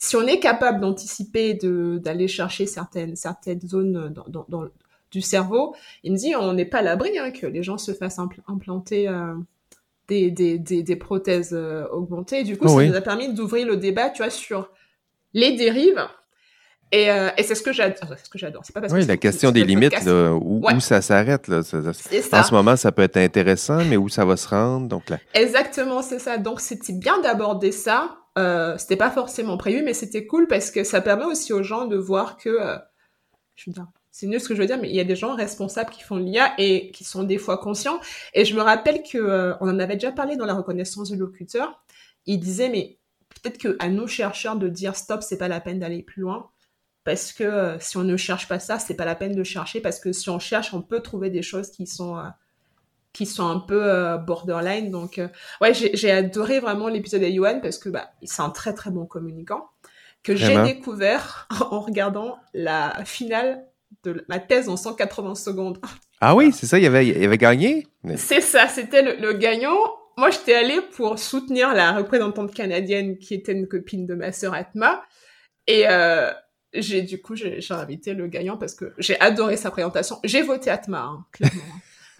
[0.00, 4.64] si on est capable d'anticiper, d'aller chercher certaines, certaines zones dans, dans, dans
[5.10, 5.74] du cerveau.
[6.02, 9.08] Il me dit, on n'est pas à l'abri hein, que les gens se fassent implanter
[9.08, 9.34] euh,
[10.08, 12.44] des, des, des, prothèses euh, augmentées.
[12.44, 14.70] Du coup, ça nous a permis d'ouvrir le débat, tu vois, sur
[15.34, 16.02] les dérives.
[16.92, 18.16] Et, euh, et c'est ce que j'adore.
[18.22, 18.62] ce que j'adore.
[18.64, 21.46] C'est pas parce oui, la question des limites, où, où, ça s'arrête.
[21.46, 21.58] Là.
[21.58, 24.88] En ce moment, ça peut être intéressant, mais où ça va se rendre.
[24.88, 25.18] Donc là.
[25.34, 26.38] Exactement, c'est ça.
[26.38, 28.16] Donc c'était bien d'aborder ça.
[28.38, 31.86] Euh, c'était pas forcément prévu, mais c'était cool parce que ça permet aussi aux gens
[31.86, 32.58] de voir que,
[33.56, 35.16] je veux dire, c'est nul ce que je veux dire, mais il y a des
[35.16, 38.00] gens responsables qui font l'IA et qui sont des fois conscients.
[38.34, 41.82] Et je me rappelle que euh, en avait déjà parlé dans la reconnaissance du locuteur.
[42.26, 45.78] Il disait, mais peut-être que à nos chercheurs de dire stop, c'est pas la peine
[45.78, 46.50] d'aller plus loin,
[47.04, 49.80] parce que euh, si on ne cherche pas ça, c'est pas la peine de chercher,
[49.80, 52.28] parce que si on cherche, on peut trouver des choses qui sont euh,
[53.12, 54.90] qui sont un peu borderline.
[54.90, 55.20] Donc,
[55.60, 59.06] ouais, j'ai adoré vraiment l'épisode de Yuan parce que bah, c'est un très très bon
[59.06, 59.68] communicant
[60.22, 63.64] que j'ai découvert en regardant la finale
[64.04, 65.78] de ma thèse en 180 secondes.
[66.20, 67.86] Ah oui, c'est ça, il avait, il avait gagné?
[68.16, 69.78] C'est ça, c'était le, gagnant.
[70.16, 74.54] Moi, j'étais allée pour soutenir la représentante canadienne qui était une copine de ma sœur
[74.54, 75.02] Atma.
[75.66, 76.30] Et euh,
[76.74, 80.18] j'ai du coup, j'ai invité le gagnant parce que j'ai adoré sa présentation.
[80.24, 81.62] J'ai voté Atma, hein, clairement.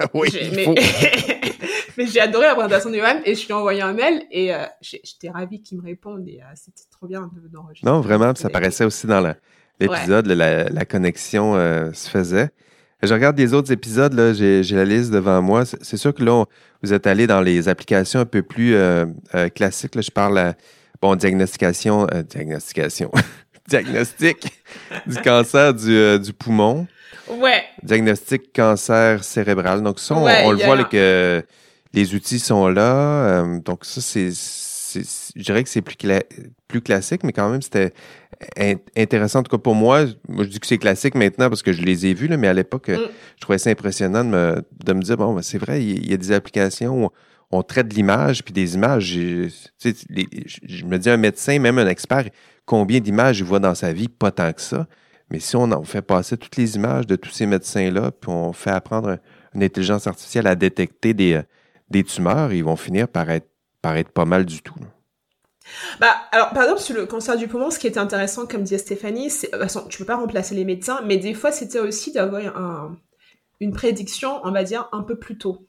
[0.14, 0.66] oui, mais,
[1.96, 4.54] mais j'ai adoré la présentation de Johan et je lui ai envoyé un mail et
[4.54, 7.90] euh, j'étais ravie qu'il me réponde et euh, c'était trop bien d'enregistrer.
[7.90, 9.34] non, vraiment, ça paraissait aussi dans
[9.78, 12.50] l'épisode, la, connexion euh, se faisait.
[13.02, 15.64] Je regarde des autres épisodes, là, j'ai, la liste devant moi.
[15.64, 16.44] C'est, sûr que là,
[16.82, 18.76] vous êtes allé dans les applications un peu plus
[19.54, 19.94] classiques.
[19.94, 20.54] Là, je parle à,
[21.00, 23.10] bon, diagnostication, diagnostication,
[23.68, 24.52] diagnostic
[25.06, 26.86] du cancer du, du, poumon.
[27.38, 27.62] Ouais.
[27.82, 29.82] Diagnostic cancer cérébral.
[29.82, 31.42] Donc ça, on, le voit que
[31.92, 33.44] les outils sont là.
[33.64, 34.30] donc ça, c'est
[34.94, 35.96] je dirais que c'est plus,
[36.68, 37.92] plus classique, mais quand même, c'était
[38.96, 39.40] intéressant.
[39.40, 41.82] En tout cas, pour moi, moi, je dis que c'est classique maintenant parce que je
[41.82, 42.98] les ai vus, là, mais à l'époque, mm.
[43.36, 46.14] je trouvais ça impressionnant de me, de me dire, bon, ben, c'est vrai, il y,
[46.14, 47.10] a des applications où
[47.50, 49.04] on traite de l'image, puis des images.
[49.04, 49.48] Je,
[49.82, 52.24] je me dis, un médecin, même un expert,
[52.64, 54.08] combien d'images il voit dans sa vie?
[54.08, 54.86] Pas tant que ça.
[55.30, 58.70] Mais si on fait passer toutes les images de tous ces médecins-là, puis on fait
[58.70, 59.18] apprendre
[59.54, 61.40] une intelligence artificielle à détecter des,
[61.88, 63.48] des tumeurs, ils vont finir par être
[63.82, 64.74] pas mal du tout.
[66.00, 68.78] Bah, alors, par exemple, sur le cancer du poumon, ce qui était intéressant, comme disait
[68.78, 72.56] Stéphanie, c'est, euh, tu peux pas remplacer les médecins, mais des fois, c'était aussi d'avoir
[72.56, 72.96] un,
[73.60, 75.66] une prédiction, on va dire, un peu plus tôt.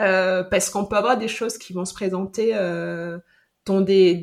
[0.00, 3.18] Euh, parce qu'on peut avoir des choses qui vont se présenter euh,
[3.64, 4.22] dans des,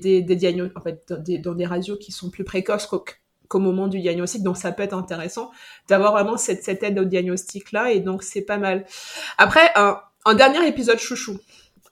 [0.76, 2.86] en fait, des, dans des, radios qui sont plus précoces
[3.54, 4.44] qu'au, moment du diagnostic.
[4.44, 5.52] Donc, ça peut être intéressant
[5.88, 8.86] d'avoir vraiment cette, cette aide au diagnostic-là, et donc, c'est pas mal.
[9.38, 11.40] Après, un, un dernier épisode chouchou.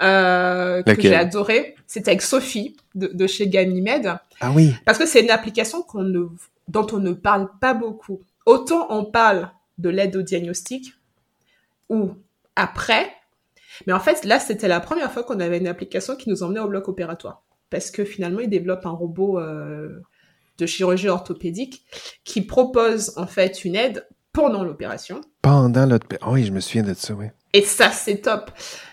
[0.02, 1.76] Euh, que j'ai adoré.
[1.86, 4.18] C'était avec Sophie de, de chez Ganymede.
[4.40, 4.74] Ah oui.
[4.84, 6.26] Parce que c'est une application qu'on ne,
[6.68, 8.22] dont on ne parle pas beaucoup.
[8.46, 10.94] Autant on parle de l'aide au diagnostic
[11.90, 12.12] ou
[12.56, 13.12] après,
[13.86, 16.60] mais en fait là c'était la première fois qu'on avait une application qui nous emmenait
[16.60, 20.02] au bloc opératoire parce que finalement ils développent un robot euh,
[20.62, 21.84] de chirurgie orthopédique
[22.24, 25.22] qui propose en fait une aide pendant l'opération.
[25.42, 26.28] Pendant l'opération.
[26.30, 27.26] Oh oui, je me souviens de ça, oui.
[27.54, 28.52] Et ça, c'est top.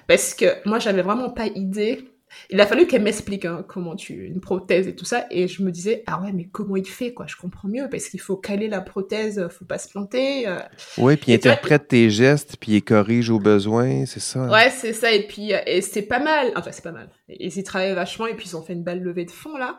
[0.09, 2.08] Parce que moi, j'avais vraiment pas idée
[2.51, 5.63] il a fallu qu'elle m'explique hein, comment tu une prothèse et tout ça et je
[5.63, 8.37] me disais ah ouais mais comment il fait quoi je comprends mieux parce qu'il faut
[8.37, 10.59] caler la prothèse faut pas se planter euh.
[10.99, 14.51] oui puis il interprète tes gestes puis il corrige au besoin c'est ça hein.
[14.51, 17.57] ouais c'est ça et puis euh, et c'est pas mal enfin c'est pas mal ils
[17.57, 19.79] y travaillent vachement et puis ils ont fait une belle levée de fond là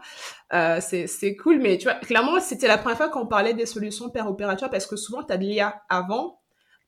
[0.53, 3.65] euh, c'est c'est cool mais tu vois clairement c'était la première fois qu'on parlait des
[3.65, 6.39] solutions opératoires parce que souvent tu as de l'IA avant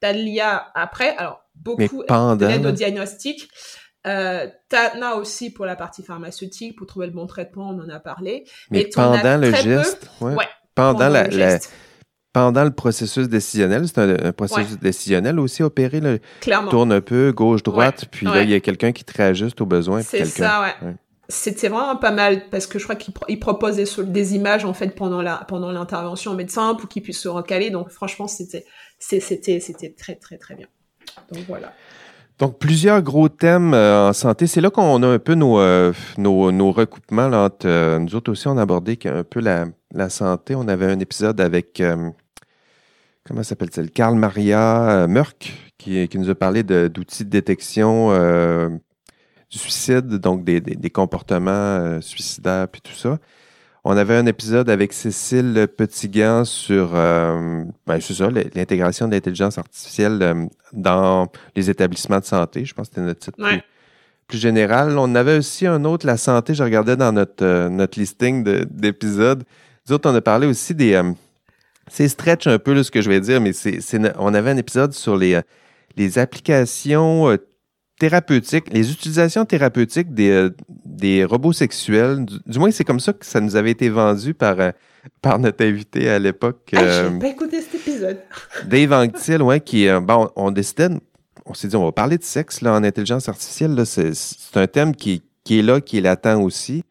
[0.01, 2.03] tu as de l'IA après alors beaucoup
[2.36, 3.49] d'aide au diagnostic
[4.08, 7.99] euh, T'as aussi pour la partie pharmaceutique, pour trouver le bon traitement, on en a
[7.99, 8.45] parlé.
[8.70, 10.36] Mais, pendant le geste, ouais.
[10.76, 11.58] pendant, la, le
[12.34, 16.72] pendant le processus décisionnel, c'est un, processus décisionnel aussi opéré, là, Clairement.
[16.72, 20.02] tourne un peu gauche-droite, puis là, il y a quelqu'un qui te réajuste aux besoins.
[20.02, 20.95] C'est ça, ouais.
[21.32, 24.89] C'était vraiment pas mal parce que je crois qu'il propose des, des, images en fait
[24.89, 27.70] pendant la pendant l'intervention au médecin pour qu'il puisse se recaler.
[27.70, 28.66] Donc franchement, c'était
[28.99, 30.68] c'était c'était très très très bien.
[31.32, 31.74] Donc voilà.
[32.40, 34.48] Donc, plusieurs gros thèmes euh, en santé.
[34.48, 37.28] C'est là qu'on a un peu nos, euh, nos, recoupements.
[37.28, 40.56] Là, euh, nous autres aussi, on a abordé un peu la, santé.
[40.56, 41.82] On avait un épisode avec,
[43.26, 43.92] comment s'appelle-t-il?
[43.92, 48.10] Karl Maria Merck, qui, qui, nous a parlé d'outils de, détection
[49.50, 53.20] du suicide, donc des, des, des comportements suicidaires, puis tout ça.
[53.84, 60.20] On avait un épisode avec Cécile Petitgan sur euh, ben, ça, l'intégration de l'intelligence artificielle
[60.22, 62.64] euh, dans les établissements de santé.
[62.64, 63.38] Je pense que c'était notre titre
[64.28, 65.00] plus, général.
[65.00, 66.54] On avait aussi un autre, la santé.
[66.54, 69.44] Je regardais dans notre, euh, notre listing d'épisodes.
[69.88, 70.94] Nous autres, on a parlé aussi des...
[70.94, 71.12] Euh,
[71.90, 73.80] c'est stretch un peu ce que je vais dire, mais c'est,
[74.20, 75.42] on avait un épisode sur les,
[75.98, 77.36] les applications
[78.10, 80.49] les utilisations thérapeutiques des, euh,
[80.86, 82.26] des robots sexuels.
[82.45, 84.72] Du, moins, c'est comme ça que ça nous avait été vendu par, euh,
[85.22, 86.72] par notre invité à l'époque.
[86.76, 88.20] Euh, pas écouté cet épisode.
[88.66, 90.89] Dave Anctil, ouais, qui, bon, on, décidait,
[91.45, 93.76] on s'est dit, on va parler de sexe là, en intelligence artificielle.
[93.76, 96.84] Là, c'est, c'est un thème qui, qui est là, qui est latent aussi.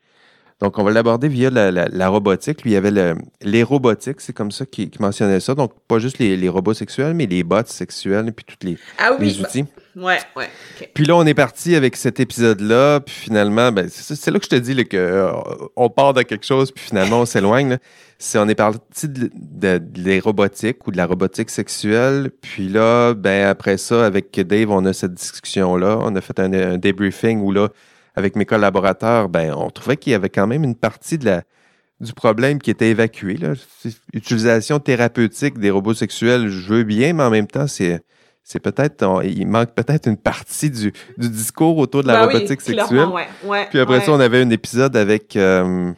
[0.61, 2.63] Donc, on va l'aborder via la, la, robotique.
[2.63, 5.55] Lui, il y avait le, les robotiques, c'est comme ça qu'il mentionnait ça.
[5.55, 8.77] Donc, pas juste les, les, robots sexuels, mais les bots sexuels, et puis tous les,
[8.99, 9.49] ah les bah,
[9.97, 10.49] ouais, ouais.
[10.95, 13.01] Puis là, on est parti avec cet épisode-là.
[13.01, 15.33] Puis finalement, ben, c'est là que je te dis là, que euh,
[15.77, 17.79] on part de quelque chose, puis finalement, on s'éloigne.
[18.19, 22.31] C'est on est parti de, de, les robotiques ou de la robotique sexuelle.
[22.41, 25.99] Puis là, ben après ça, avec Dave, on a cette discussion-là.
[26.01, 27.69] On a fait un, un débriefing où là,
[28.15, 31.43] avec mes collaborateurs, ben, on trouvait qu'il y avait quand même une partie de la,
[32.01, 33.37] du problème qui était évacuée.
[33.37, 33.53] Là.
[34.13, 38.03] Utilisation thérapeutique des robots sexuels, je veux bien, mais en même temps, c'est,
[38.51, 42.61] c'est peut-être, il manque peut-être une partie du, du discours autour de la bah robotique
[42.61, 43.07] sexuelle.
[43.45, 45.93] Ouais, Puis après ça, on avait un épisode avec, euh,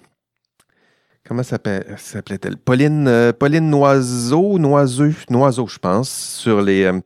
[1.27, 2.59] comment s'appelait-elle?
[2.59, 7.01] Pauline, euh, Pauline Noiseau, Noiseux, Noiseau, je pense, sur les, euh,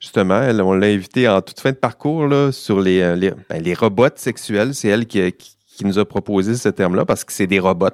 [0.00, 3.32] justement, elle, on l'a invitée en toute fin de parcours là, sur les, euh, les,
[3.48, 4.74] ben, les robots sexuels.
[4.74, 7.86] C'est elle qui, qui, nous a proposé ce terme-là parce que c'est des robots.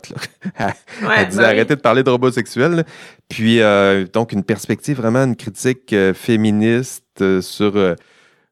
[0.58, 0.72] Là.
[1.16, 2.84] elle disait bah arrêtez de parler de robots sexuels.
[3.28, 7.96] Puis, euh, donc, une perspective vraiment, une critique euh, féministe sur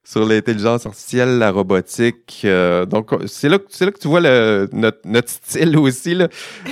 [0.04, 2.42] sur l'intelligence artificielle, la robotique.
[2.44, 6.14] Euh, donc, c'est là, c'est là que tu vois le, notre, notre style aussi.
[6.14, 6.28] Là.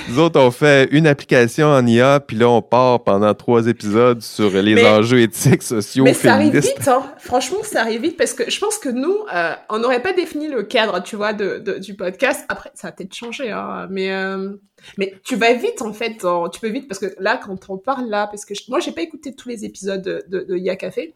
[0.07, 4.21] Nous autres, on fait une application en IA, puis là, on part pendant trois épisodes
[4.21, 7.03] sur les enjeux éthiques, sociaux, mais ça arrive vite, hein.
[7.17, 10.47] Franchement, ça arrive vite parce que je pense que nous, euh, on n'aurait pas défini
[10.47, 12.45] le cadre, tu vois, de, de, du podcast.
[12.49, 14.11] Après, ça a peut-être changé, hein, mais...
[14.11, 14.49] Euh,
[14.97, 16.17] mais tu vas vite en fait,
[16.51, 18.91] tu peux vite parce que là quand on parle là, parce que je, moi j'ai
[18.91, 21.13] pas écouté tous les épisodes de, de, de IA Café,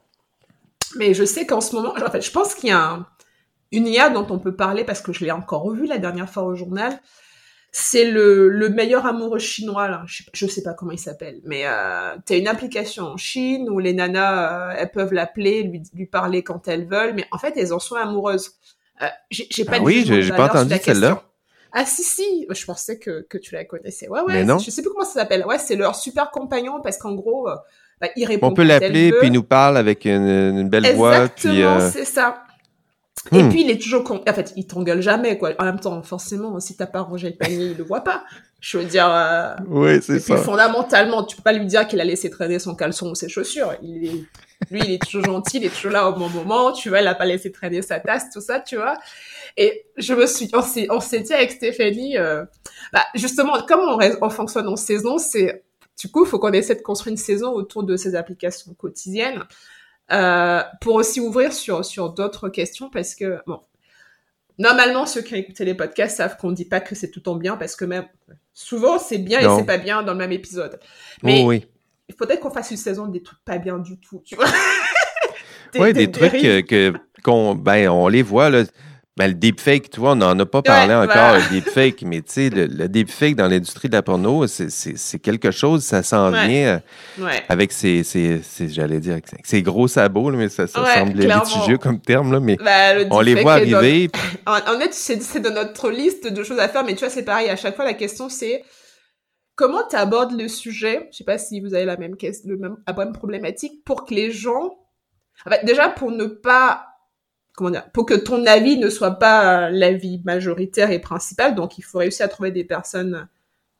[0.95, 3.05] mais je sais qu'en ce moment, en fait, je pense qu'il y a
[3.71, 6.43] une IA dont on peut parler parce que je l'ai encore revu la dernière fois
[6.43, 6.99] au journal.
[7.71, 10.03] C'est le, le meilleur amoureux chinois, là.
[10.07, 13.69] Je, sais, sais pas comment il s'appelle, mais euh, tu as une application en Chine
[13.69, 17.37] où les nanas, euh, elles peuvent l'appeler, lui, lui parler quand elles veulent, mais en
[17.37, 18.53] fait, elles en sont amoureuses.
[19.01, 21.23] Euh, j'ai pas ah oui, j'ai pas entendu celle-là.
[21.73, 24.07] Ah si si, je pensais que, que tu la connaissais.
[24.07, 25.45] Ouais ouais, je sais plus comment ça s'appelle.
[25.45, 27.47] Ouais, c'est leur super compagnon parce qu'en gros,
[27.99, 28.07] bah,
[28.41, 31.15] on peut l'appeler, puis il nous parle avec une, belle voix.
[31.15, 32.43] Exactement, euh, c'est ça.
[33.31, 33.49] Et hmm.
[33.49, 34.21] puis il est toujours con.
[34.27, 35.51] En fait, il t'engueule jamais quoi.
[35.59, 38.23] En même temps, forcément, si t'as pas rangé le panier, il le voit pas.
[38.61, 39.07] Je veux dire.
[39.09, 39.55] Euh...
[39.67, 40.37] Oui, c'est ça.
[40.37, 43.73] Fondamentalement, tu peux pas lui dire qu'il a laissé traîner son caleçon ou ses chaussures.
[43.81, 44.23] Il est...
[44.71, 46.71] Lui, il est toujours gentil, il est toujours là au bon moment.
[46.71, 48.95] Tu vois, il a pas laissé traîner sa tasse, tout ça, tu vois.
[49.55, 52.43] Et je me suis, on s'est, on s'est dit avec Stéphanie, euh...
[52.93, 55.63] bah, justement, comme on, on fonctionne en saison, c'est
[55.99, 59.43] du coup, il faut qu'on essaie de construire une saison autour de ces applications quotidiennes
[60.11, 63.59] euh, pour aussi ouvrir sur sur d'autres questions parce que bon,
[64.59, 67.35] Normalement, ceux qui ont écouté les podcasts savent qu'on dit pas que c'est tout en
[67.35, 68.07] bien parce que même
[68.53, 70.79] souvent c'est bien et c'est pas bien dans le même épisode.
[71.21, 71.65] Mais oui.
[72.09, 74.47] il faudrait qu'on fasse une saison des trucs pas bien du tout, tu vois.
[75.75, 76.93] Oui, des, trucs que,
[77.23, 78.63] qu'on, ben, on les voit, là.
[79.17, 82.33] Ben, le deepfake, tu vois, on n'en a pas parlé encore, le deepfake, mais tu
[82.33, 86.79] sais, le, deepfake dans l'industrie de la porno, c'est quelque chose, ça s'en vient
[87.19, 88.03] euh, avec ses,
[88.59, 93.07] j'allais dire, ses gros sabots, mais ça, ça semble litigieux comme terme, là, mais ben,
[93.09, 94.11] on les voit arriver.
[94.45, 97.49] En, fait, c'est de notre liste de choses à faire, mais tu vois, c'est pareil,
[97.49, 98.63] à chaque fois, la question, c'est
[99.55, 102.57] comment tu abordes le sujet, je sais pas si vous avez la même, question, le
[102.57, 104.77] même, la même problématique, pour que les gens,
[105.45, 106.85] en fait, déjà, pour ne pas
[107.93, 111.55] pour que ton avis ne soit pas l'avis majoritaire et principal.
[111.55, 113.27] Donc, il faut réussir à trouver des personnes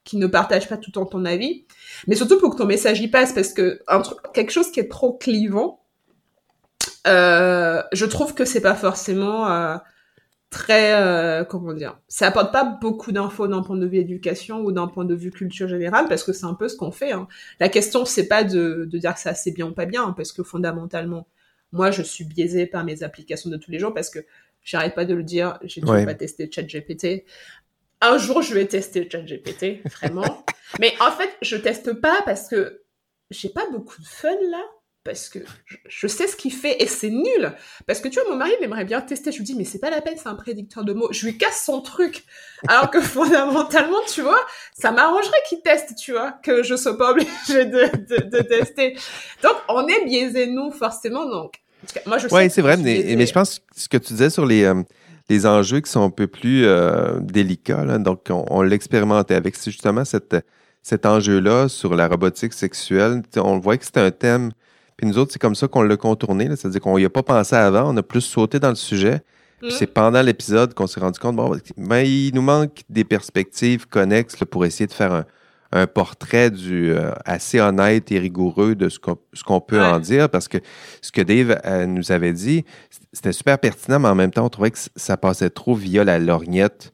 [0.04, 1.66] qui ne partagent pas tout le temps ton avis,
[2.08, 3.82] mais surtout pour que ton message y passe, parce que
[4.34, 5.82] quelque chose qui est trop clivant,
[7.08, 9.76] euh, je trouve que c'est pas forcément euh,
[10.50, 14.72] très, euh, comment dire, ça apporte pas beaucoup d'infos d'un point de vue éducation ou
[14.72, 17.12] d'un point de vue culture générale, parce que c'est un peu ce qu'on fait.
[17.12, 17.28] Hein.
[17.60, 20.14] La question, c'est pas de, de dire que ça c'est bien ou pas bien, hein,
[20.16, 21.28] parce que fondamentalement,
[21.72, 24.20] moi, je suis biaisée par mes applications de tous les jours parce que
[24.64, 27.26] j'arrête pas de le dire, j'ai toujours pas testé ChatGPT.
[28.02, 30.46] Un jour, je vais tester ChatGPT, vraiment.
[30.80, 32.84] Mais en fait, je teste pas parce que
[33.32, 34.64] j'ai pas beaucoup de fun là
[35.08, 35.40] parce que
[35.88, 37.54] je sais ce qu'il fait et c'est nul.
[37.86, 39.32] Parce que tu vois, mon mari, il aimerait bien tester.
[39.32, 41.08] Je lui dis, mais c'est pas la peine, c'est un prédicteur de mots.
[41.12, 42.26] Je lui casse son truc.
[42.68, 44.40] Alors que fondamentalement, tu vois,
[44.78, 48.98] ça m'arrangerait qu'il teste, tu vois, que je sois pas obligée de, de, tester.
[49.42, 51.26] Donc, on est biaisé, nous, forcément.
[51.26, 51.54] Donc,
[52.06, 54.46] moi, je Oui, c'est vrai, mais, mais, je pense que ce que tu disais sur
[54.46, 54.84] les, euh,
[55.30, 59.56] les enjeux qui sont un peu plus euh, délicats, là, donc on, on l'expérimentait avec
[59.64, 60.36] justement cette,
[60.84, 63.22] cet enjeu-là sur la robotique sexuelle.
[63.38, 64.52] On voit que c'est un thème
[64.98, 66.48] puis nous autres, c'est comme ça qu'on l'a contourné.
[66.56, 69.22] C'est-à-dire qu'on n'y a pas pensé avant, on a plus sauté dans le sujet.
[69.62, 73.88] Puis c'est pendant l'épisode qu'on s'est rendu compte, bon, ben, il nous manque des perspectives
[73.88, 75.12] connexes pour essayer de faire
[75.72, 80.30] un, portrait du euh, assez honnête et rigoureux de ce qu'on peut en dire.
[80.30, 80.58] Parce que
[81.02, 82.66] ce que Dave euh, nous avait dit,
[83.14, 86.20] c'était super pertinent, mais en même temps, on trouvait que ça passait trop via la
[86.20, 86.92] lorgnette.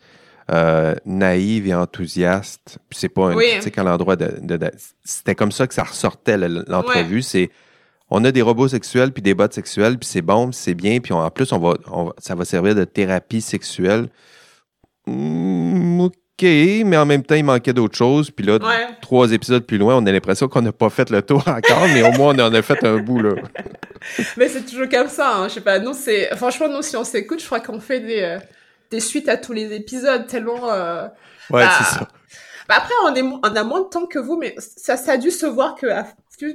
[0.52, 2.80] Euh, naïve et enthousiaste.
[2.90, 4.30] Puis c'est pas un critique à l'endroit de,
[5.06, 7.22] C'était comme ça que ça ressortait l'entrevue.
[7.22, 7.50] C'est
[8.10, 11.14] on a des robots sexuels puis des bots sexuels puis c'est bon, c'est bien puis
[11.14, 11.74] en plus on va,
[12.18, 14.10] ça va servir de thérapie sexuelle.
[15.06, 18.60] Hmm, ok, mais en même temps il manquait d'autres choses puis là
[19.02, 22.04] trois épisodes plus loin on a l'impression qu'on n'a pas fait le tour encore mais
[22.04, 23.36] au moins on en a fait un bout là.
[24.38, 25.48] mais c'est toujours comme ça, hein.
[25.48, 25.80] je sais pas.
[25.80, 28.40] Nous c'est franchement nous si on s'écoute je crois qu'on fait des euh,
[28.92, 30.72] des suites à tous les épisodes tellement.
[30.72, 31.08] Euh,
[31.50, 32.08] ouais c'est bah, ça.
[32.74, 35.18] Bah après, on, est, on a moins de temps que vous, mais ça, ça a
[35.18, 35.88] dû se voir que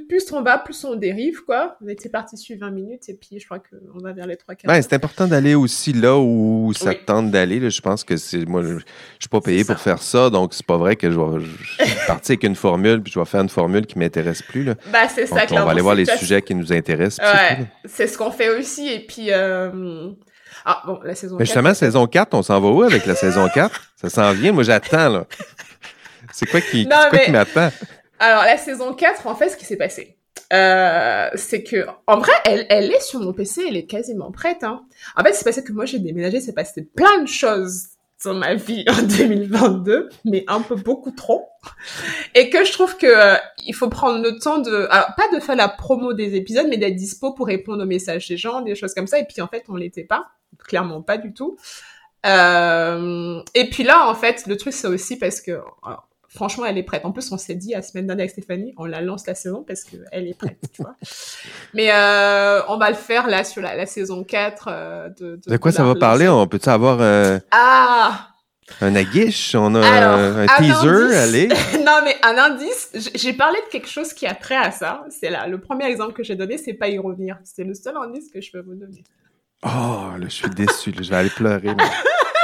[0.07, 1.77] plus on va, plus on dérive, quoi.
[1.83, 4.55] On était parti sur 20 minutes et puis je crois qu'on va vers les trois
[4.55, 4.67] quarts.
[4.67, 7.69] Ben, c'est important d'aller aussi là où ça tente d'aller.
[7.69, 8.77] Je pense que c'est moi, je,
[9.19, 11.45] suis pas payé pour faire ça, donc c'est pas vrai que je vais
[12.07, 14.65] partir avec une formule puis je vais faire une formule qui m'intéresse plus.
[14.65, 14.75] Là.
[14.91, 15.45] Bah, c'est ça.
[15.51, 17.25] on va aller voir les sujets qui nous intéressent.
[17.25, 19.31] Ouais, c'est ce qu'on fait aussi et puis.
[19.31, 20.09] Euh...
[20.65, 21.37] Ah bon, la saison.
[21.39, 24.51] Mais justement, saison 4, on s'en va où avec la saison 4 Ça s'en vient.
[24.51, 25.25] Moi, j'attends là.
[26.31, 27.69] C'est quoi qui, quoi qui m'attend?
[28.19, 30.17] Alors, la saison 4, en fait, ce qui s'est passé,
[30.51, 34.63] euh, c'est que, en vrai, elle, elle est sur mon PC, elle est quasiment prête.
[34.63, 34.85] Hein.
[35.15, 37.89] En fait, c'est passé que moi, j'ai déménagé, c'est passé plein de choses
[38.25, 41.47] dans ma vie en 2022, mais un peu beaucoup trop.
[42.35, 45.39] Et que je trouve que euh, il faut prendre le temps de, alors pas de
[45.39, 48.75] faire la promo des épisodes, mais d'être dispo pour répondre aux messages des gens, des
[48.75, 49.19] choses comme ça.
[49.19, 50.27] Et puis en fait, on l'était pas,
[50.67, 51.57] clairement pas du tout.
[52.25, 55.61] Euh, et puis là, en fait, le truc c'est aussi parce que
[56.29, 57.05] franchement, elle est prête.
[57.05, 59.63] En plus, on s'est dit la semaine dernière avec Stéphanie, on la lance la saison
[59.67, 60.95] parce qu'elle est prête, tu vois.
[61.73, 65.71] Mais euh, on va le faire là sur la, saison 4 euh, de, de, quoi
[65.71, 66.27] ça va parler?
[66.29, 68.27] On peut avoir euh, ah
[68.81, 69.55] un aguiche?
[69.55, 71.15] On a un, teaser?
[71.15, 71.47] Allez
[71.85, 72.91] Non, mais un indice.
[73.15, 75.03] J'ai parlé de quelque chose qui a trait à ça.
[75.09, 75.47] C'est là.
[75.47, 77.39] Le premier exemple que j'ai donné, c'est pas y revenir.
[77.43, 79.03] C'est le seul indice que je peux vous donner.
[79.63, 80.93] Oh, là, je suis déçu.
[80.95, 81.69] je vais aller pleurer.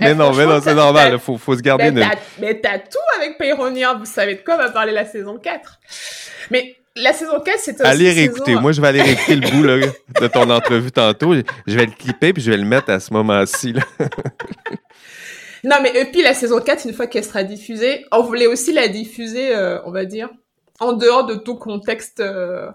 [0.00, 1.12] mais, non, mais non, c'est normal.
[1.14, 1.90] Il faut, faut se garder.
[2.38, 3.94] Mais t'as tout avec Peyronia.
[3.94, 5.78] Vous savez de quoi va parler la saison 4.
[6.50, 8.54] Mais la saison 4, c'est aussi Allez réécouter.
[8.54, 9.78] Moi, je vais aller réécouter le bout là,
[10.20, 11.34] de ton entrevue tantôt.
[11.66, 13.74] Je vais le clipper puis je vais le mettre à ce moment-ci.
[15.64, 18.72] non, mais et puis la saison 4, une fois qu'elle sera diffusée, on voulait aussi
[18.72, 20.28] la diffuser, euh, on va dire,
[20.80, 22.68] en dehors de tout contexte euh,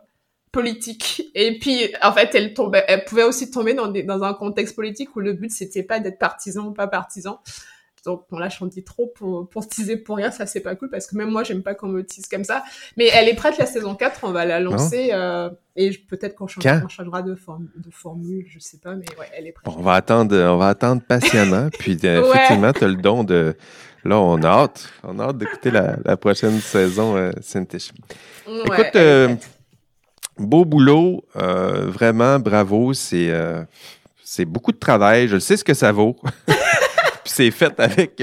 [0.54, 1.32] politique.
[1.36, 4.76] Et puis, en fait, elle tombait, elle pouvait aussi tomber dans, des, dans un contexte
[4.76, 7.42] politique où le but c'était pas d'être partisan ou pas partisan.
[8.06, 10.90] Donc bon là, j'en dis trop pour, pour teaser pour rien, ça c'est pas cool
[10.90, 12.64] parce que même moi, j'aime pas qu'on me tease comme ça.
[12.98, 16.48] Mais elle est prête la saison 4, on va la lancer euh, et peut-être qu'on
[16.48, 19.74] changera, on changera de, forme, de formule, je sais pas, mais ouais, elle est prête.
[19.74, 21.70] On va attendre, on va attendre patiemment.
[21.80, 23.56] puis euh, effectivement, tu as le don de
[24.06, 24.90] Là, on a hâte.
[25.04, 29.36] On a hâte d'écouter la, la, prochaine saison, euh, Écoute, euh,
[30.38, 31.24] beau boulot.
[31.36, 32.94] Euh, vraiment, bravo.
[32.94, 33.64] C'est euh,
[34.24, 35.28] c'est beaucoup de travail.
[35.28, 36.16] Je sais ce que ça vaut.
[37.26, 38.22] C'est fait avec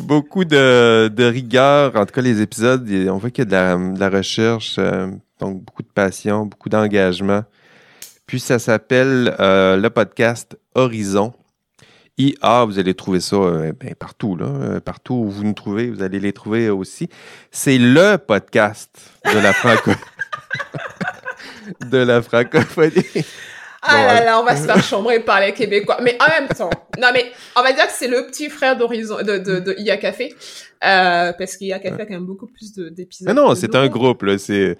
[0.00, 1.94] beaucoup de, rigueur.
[1.94, 4.78] En tout cas, les épisodes, on voit qu'il y a de la, recherche,
[5.38, 7.44] donc beaucoup de passion, beaucoup d'engagement.
[8.26, 11.32] Puis ça s'appelle le podcast Horizon.
[12.18, 14.46] IA, vous allez trouver ça euh, ben, partout, là.
[14.46, 17.08] Euh, partout où vous nous trouvez, vous allez les trouver aussi.
[17.50, 18.90] C'est le podcast
[19.24, 19.90] de la franco...
[21.90, 23.24] de la francophonie.
[23.82, 25.98] Ah là là, on va se faire chambrer par les Québécois.
[26.02, 29.18] Mais en même temps, non mais on va dire que c'est le petit frère d'Horizon
[29.18, 30.34] de, de, de IA Café,
[30.84, 33.28] euh, parce qu'IA Café a quand même beaucoup plus d'épisodes.
[33.28, 34.38] Mais non, c'est un groupe là.
[34.38, 34.76] C'est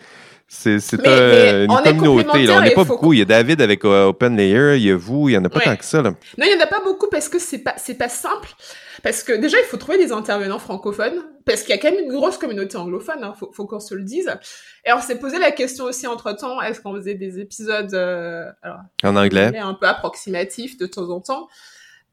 [0.49, 2.51] c'est une communauté.
[2.51, 3.13] On n'est pas beaucoup.
[3.13, 5.49] Il y a David avec euh, OpenLayer, il y a vous, il y en a
[5.49, 6.03] pas tant que ça.
[6.03, 6.11] Là.
[6.39, 8.49] Non, il y en a pas beaucoup parce que c'est pas c'est pas simple.
[9.07, 12.07] Parce que déjà, il faut trouver des intervenants francophones, parce qu'il y a quand même
[12.07, 14.29] une grosse communauté anglophone, hein, faut, faut qu'on se le dise.
[14.85, 18.81] Et on s'est posé la question aussi entre-temps, est-ce qu'on faisait des épisodes euh, alors,
[19.05, 21.47] en anglais un peu approximatifs de temps en temps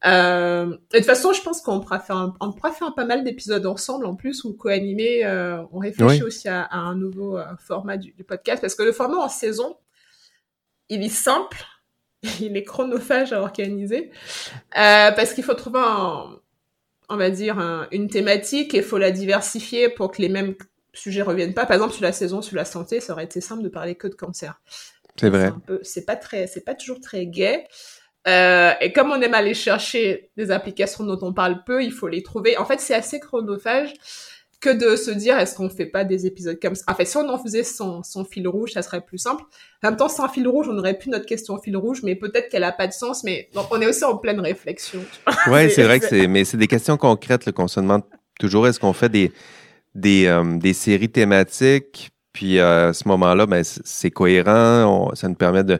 [0.06, 3.24] euh, de toute façon, je pense qu'on pourra faire un, on pourra faire pas mal
[3.24, 5.26] d'épisodes ensemble en plus ou co-animés.
[5.26, 9.18] Euh, on réfléchit aussi à, un nouveau euh, format du, podcast parce que le format
[9.18, 9.78] en saison,
[10.90, 11.66] il est simple,
[12.40, 14.12] il est chronophage à organiser
[14.78, 16.38] euh, parce qu'il faut trouver un,
[17.14, 20.56] on va dire une thématique et il faut la diversifier pour que les mêmes
[20.94, 21.66] sujets reviennent pas.
[21.66, 24.08] Par exemple, sur la saison sur la santé, ça aurait été simple de parler que
[24.08, 24.62] de cancer.
[25.20, 25.54] C'est vrai.
[25.84, 27.66] C'est pas très, c'est pas toujours très gai.
[28.28, 32.08] Euh, et comme on aime aller chercher des applications dont on parle peu, il faut
[32.08, 32.58] les trouver.
[32.58, 33.94] En fait, c'est assez chronophage
[34.64, 36.86] que de se dire est-ce qu'on fait pas des épisodes comme ça?
[36.88, 39.44] En fait, si on en faisait sans, fil rouge, ça serait plus simple.
[39.84, 42.48] En même temps, sans fil rouge, on aurait plus notre question fil rouge, mais peut-être
[42.50, 43.26] qu'elle a pas de sens.
[43.26, 45.02] Mais on est aussi en pleine réflexion.
[45.52, 48.04] Ouais, c'est vrai que c'est, mais c'est des questions concrètes qu'on se demande
[48.40, 48.66] toujours.
[48.66, 49.34] Est-ce qu'on fait des
[49.94, 52.12] des, euh, des séries thématiques?
[52.32, 55.80] Puis euh, à ce moment-là, ben, c'est cohérent, ça nous permet de,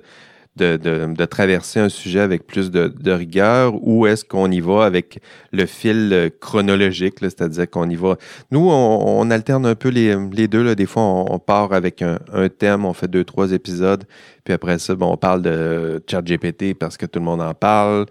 [0.56, 4.60] de, de, de, traverser un sujet avec plus de, de rigueur ou est-ce qu'on y
[4.60, 5.20] va avec
[5.52, 8.18] le fil euh, chronologique, c'est-à-dire qu'on y va?
[8.52, 10.64] Nous, on, on, alterne un peu les, les deux.
[10.64, 10.76] Là.
[10.76, 14.04] Des fois, on, part avec un, un, thème, on fait deux, trois épisodes,
[14.44, 18.06] puis après ça, bon, on parle de ChatGPT parce que tout le monde en parle.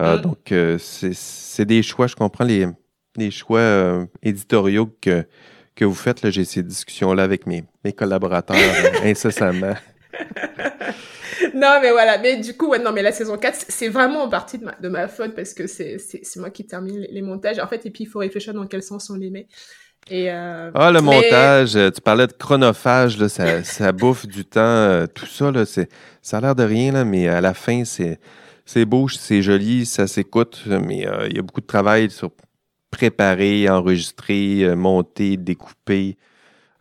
[0.00, 0.20] Euh, mm.
[0.22, 2.66] Donc, euh, c'est des choix, je comprends les,
[3.16, 5.26] les choix éditoriaux que,
[5.74, 6.30] que vous faites.
[6.30, 8.56] J'ai ces discussions-là avec mes, mes collaborateurs
[9.04, 9.74] incessamment.
[11.54, 12.18] non, mais voilà.
[12.18, 14.74] Mais du coup, ouais, non, mais la saison 4, c'est vraiment en partie de ma,
[14.80, 16.00] de ma faute parce que c'est
[16.36, 17.58] moi qui termine les, montages.
[17.58, 19.46] En fait, et puis il faut réfléchir dans quel sens on les met.
[20.10, 24.60] Et euh, ah, le montage, tu parlais de chronophage, là, ça, ça bouffe du temps,
[24.60, 28.18] euh, tout ça, là, ça a l'air de rien, là, mais à la fin, c'est,
[28.84, 32.32] beau, c'est joli, ça s'écoute, mais euh, il y a beaucoup de travail sur
[32.90, 36.16] préparer, enregistrer, monter, découper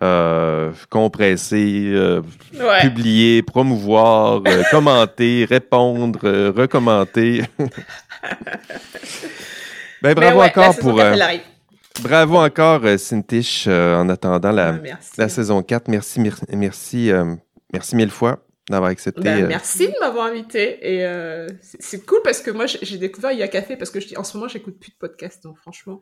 [0.01, 2.23] euh, compresser, euh,
[2.81, 6.19] publier, promouvoir, euh, commenter, répondre,
[6.57, 7.43] recommenter.
[10.01, 10.99] ben, bravo encore pour.
[12.01, 14.79] bravo encore, Cintiche, en attendant la,
[15.19, 15.87] la saison 4.
[15.87, 17.11] Merci, merci,
[17.71, 19.21] merci mille fois d'avoir accepté.
[19.21, 21.05] Ben, merci de m'avoir invité et
[21.61, 24.23] c'est cool parce que moi j'ai découvert Il y a café parce que je, en
[24.23, 26.01] ce moment j'écoute plus de podcasts donc franchement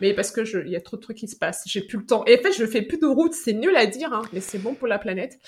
[0.00, 1.62] mais parce que il y a trop de trucs qui se passent.
[1.66, 2.24] J'ai plus le temps.
[2.26, 3.32] Et en fait, je fais plus de route.
[3.32, 5.38] C'est nul à dire, hein, mais c'est bon pour la planète.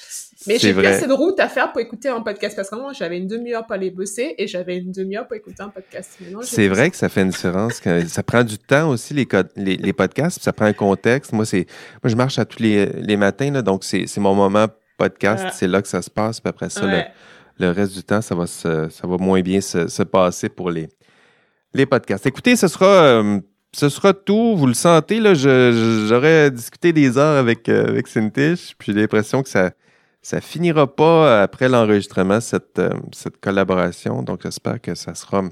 [0.47, 2.93] Mais j'ai plus assez de route à faire pour écouter un podcast parce que moi,
[2.93, 6.19] j'avais une demi-heure pour aller bosser et j'avais une demi-heure pour écouter un podcast.
[6.43, 7.81] C'est vrai que ça fait une différence.
[8.07, 9.27] ça prend du temps aussi les,
[9.57, 10.43] les, les podcasts.
[10.43, 11.33] Ça prend un contexte.
[11.33, 11.67] Moi, c'est
[12.03, 14.67] moi, je marche à tous les, les matins là, donc c'est mon moment
[14.97, 15.47] podcast.
[15.53, 16.41] C'est là que ça se passe.
[16.41, 16.87] Puis après ça,
[17.59, 20.71] le, reste du temps, ça va se, ça va moins bien se, se passer pour
[20.71, 20.89] les
[21.75, 22.27] les podcasts.
[22.27, 23.41] Écoutez, ce sera euh,
[23.73, 24.57] ce sera tout.
[24.57, 29.43] Vous le sentez, là, j'aurais discuté des heures avec, euh, avec Cintish, puis j'ai l'impression
[29.43, 29.71] que ça
[30.23, 34.25] ça finira pas après l'enregistrement, cette, euh, cette collaboration.
[34.25, 35.45] Donc, j'espère que ça sera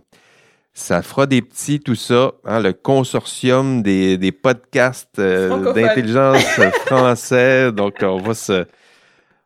[0.73, 6.43] ça fera des petits, tout ça, hein, le consortium des, des podcasts euh, d'intelligence
[6.87, 7.71] français.
[7.71, 8.67] Donc, on va se...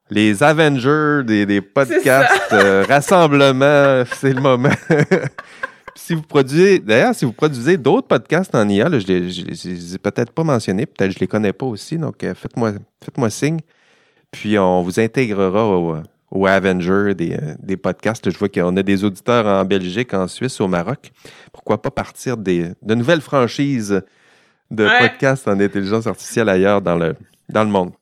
[0.08, 2.54] Les Avengers des, des podcasts,
[2.88, 4.70] rassemblement, c'est le moment.
[5.98, 9.98] si vous produisez, d'ailleurs, si vous produisez d'autres podcasts en IA, je ne les, ai
[9.98, 13.32] peut-être pas mentionnés, peut-être que je ne les connais pas aussi, donc euh, faites-moi faites
[13.32, 13.58] signe.
[14.30, 15.66] Puis on vous intégrera
[16.30, 18.30] au Avenger des, des podcasts.
[18.30, 21.10] Je vois qu'on a des auditeurs en Belgique, en Suisse, au Maroc.
[21.52, 24.02] Pourquoi pas partir des, de nouvelles franchises
[24.70, 27.16] de podcasts en intelligence artificielle ailleurs dans le,
[27.48, 27.92] dans le monde?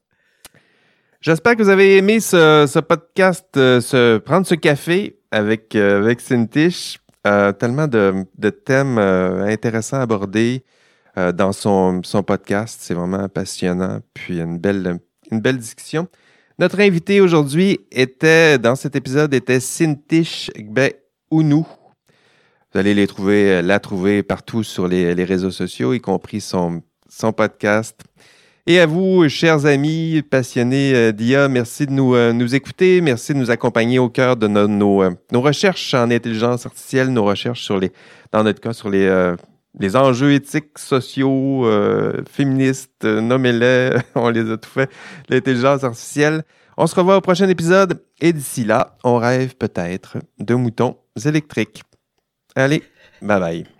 [1.20, 6.20] J'espère que vous avez aimé ce, ce podcast, ce, prendre ce café avec, avec
[7.27, 7.59] Cintish.
[7.59, 10.64] tellement de, thèmes intéressants à aborder.
[11.18, 12.79] Euh, dans son, son podcast.
[12.83, 14.99] C'est vraiment passionnant, puis une belle,
[15.31, 16.09] une belle discussion.
[16.59, 20.93] Notre invité aujourd'hui était, dans cet épisode, était Sintish Gbe
[21.31, 21.64] Vous
[22.74, 27.33] allez les trouver, la trouver partout sur les, les, réseaux sociaux, y compris son, son
[27.33, 27.99] podcast.
[28.68, 33.32] Et à vous, chers amis passionnés euh, d'IA, merci de nous, euh, nous écouter, merci
[33.32, 37.78] de nous accompagner au cœur de nos, nos, recherches en intelligence artificielle, nos recherches sur
[37.78, 37.92] les,
[38.32, 39.36] dans notre cas, sur les
[39.78, 44.90] les enjeux éthiques, sociaux, euh, féministes, euh, nommez-les, on les a tout fait,
[45.28, 46.42] l'intelligence artificielle.
[46.76, 51.82] On se revoit au prochain épisode et d'ici là, on rêve peut-être de moutons électriques.
[52.54, 52.82] Allez,
[53.22, 53.76] bye bye.